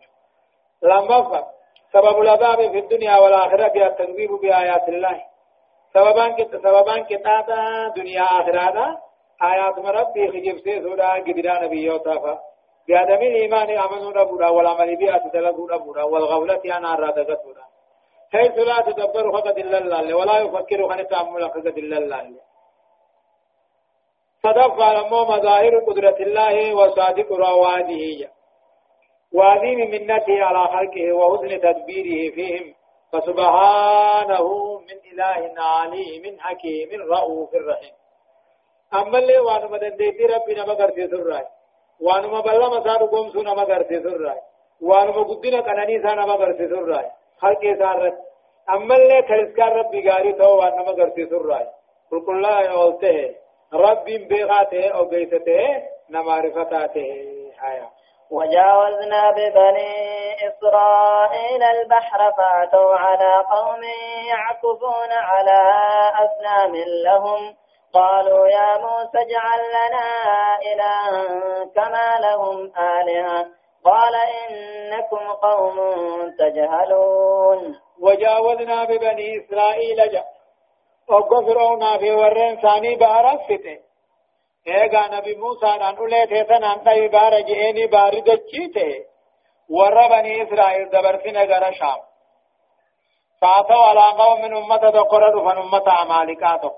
[0.83, 1.47] لما فا
[1.93, 5.23] سبب العذاب في الدنيا والآخرة التكذيب بآيات الله.
[5.95, 9.05] سببان كت سببان كتابا دنيا آخرة.
[9.43, 12.39] آيات مربي خجب سي سودا قدرا نبي يوتافا
[12.89, 17.65] بعدم الإيمان أمنوا ربنا والعمل بها تدلقوا ربنا والغولة عن أرادة سودا
[18.35, 22.25] حيث لا تدبر فقد الله ولا يفكر خن تعمل فقد الله
[24.45, 28.31] صدق على مظاهر قدرة الله وصادق رواده
[29.37, 32.75] وعظيم منته على خلقه وحسن تدبيره فيهم.
[33.13, 34.47] فسبحانه
[34.89, 37.95] من إله عليم حكيم رؤوف رحيم.
[38.95, 41.45] أما اللي وانو مدنديتي ربنا مغرتي سراي
[42.01, 44.41] وانو مبلا مسار قوم سونا مغرتي سراي
[44.89, 47.11] وانو مقدنا قناني سانا مغرتي سراي
[47.45, 48.19] خلقه سارت
[48.71, 51.67] أما اللي تلسكار ربي غاري تو وانو مغرتي سراي
[52.11, 53.35] قل الله يولته
[53.75, 56.95] رب بغاته أو بيته نمعرفته
[57.71, 57.89] آية
[58.31, 59.93] وجاوزنا ببني
[60.49, 63.83] إسرائيل البحر فأتوا على قوم
[64.29, 65.61] يعكفون على
[66.25, 66.73] أصنام
[67.05, 67.57] لهم.
[67.93, 70.09] قالوا يا موسى اجعل لنا
[70.73, 73.47] إلها كما لهم آلهة.
[73.85, 74.15] قال
[74.51, 75.77] إنكم قوم
[76.39, 77.81] تجهلون.
[78.01, 80.25] وجاوزنا ببني إسرائيل جاء
[81.09, 83.79] وقفرونا في ورين ثاني بارا فته
[84.69, 89.05] ايغا نبي موسى ان اولي تيسن ان تاي بارا جئني باري دچيته
[89.71, 92.01] ور بني إسرائيل دبرتنا غرا شام.
[93.41, 96.71] فاتوا على قوم من امة دقرد فن امة عمالكاتو.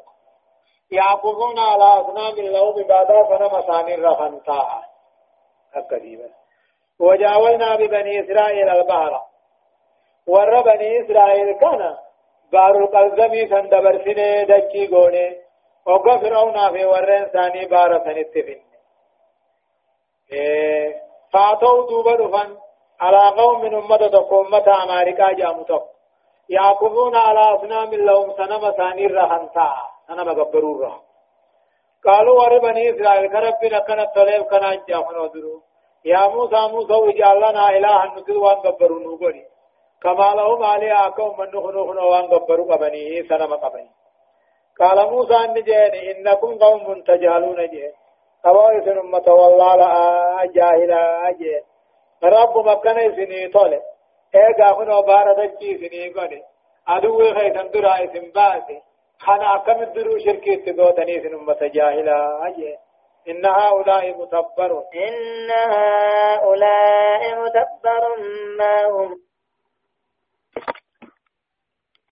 [0.90, 4.82] يعقوبون على اصنام الله ببادا فنم ثاني رفنتا
[7.00, 9.20] وجاولنا ببني إسرائيل البحر.
[10.26, 11.96] ور بني إسرائيل كان
[12.52, 15.36] بار القلزمي سندبر سنة دچي غونه
[15.86, 18.60] وقف فرعون في ورين ثاني بار سنتفن
[20.32, 20.94] إيه
[21.32, 22.56] فأتوا دوبا دفن.
[23.00, 25.80] على قوم من أمة تقوم متى أمريكا جامتو
[26.48, 29.76] يعقوبون على أصنام لهم سنم ثاني رهنتا
[30.08, 31.00] سنم قبروا رهن.
[32.04, 35.62] قالوا ور بني إسرائيل كربنا كانت طلب كان جاهن ودرو
[36.06, 39.44] يا موسى موسى وجعل لنا إلها نكذ وان قبروا نوغني
[40.02, 43.90] كما لهم عليها قوم من نخنو خنو وان قبروا قبني سنم قبني.
[44.80, 47.92] قال موسى أن جين إنكم قوم تجهلون جين
[48.44, 49.90] قوائف أمة والله لا
[50.56, 51.62] جاهلا جين
[52.22, 53.72] رب مكان سني طول.
[54.34, 56.42] إيقا خنو باردكي سني قولي.
[56.88, 58.78] أدوه خيثن درا اسم باسي.
[59.24, 62.18] خنا كم الدرو شركي تقوتني سن أمة جاهلا
[62.56, 62.76] جين
[63.28, 68.02] إن هؤلاء متبر إن هؤلاء متبر
[68.58, 69.25] ما هم؟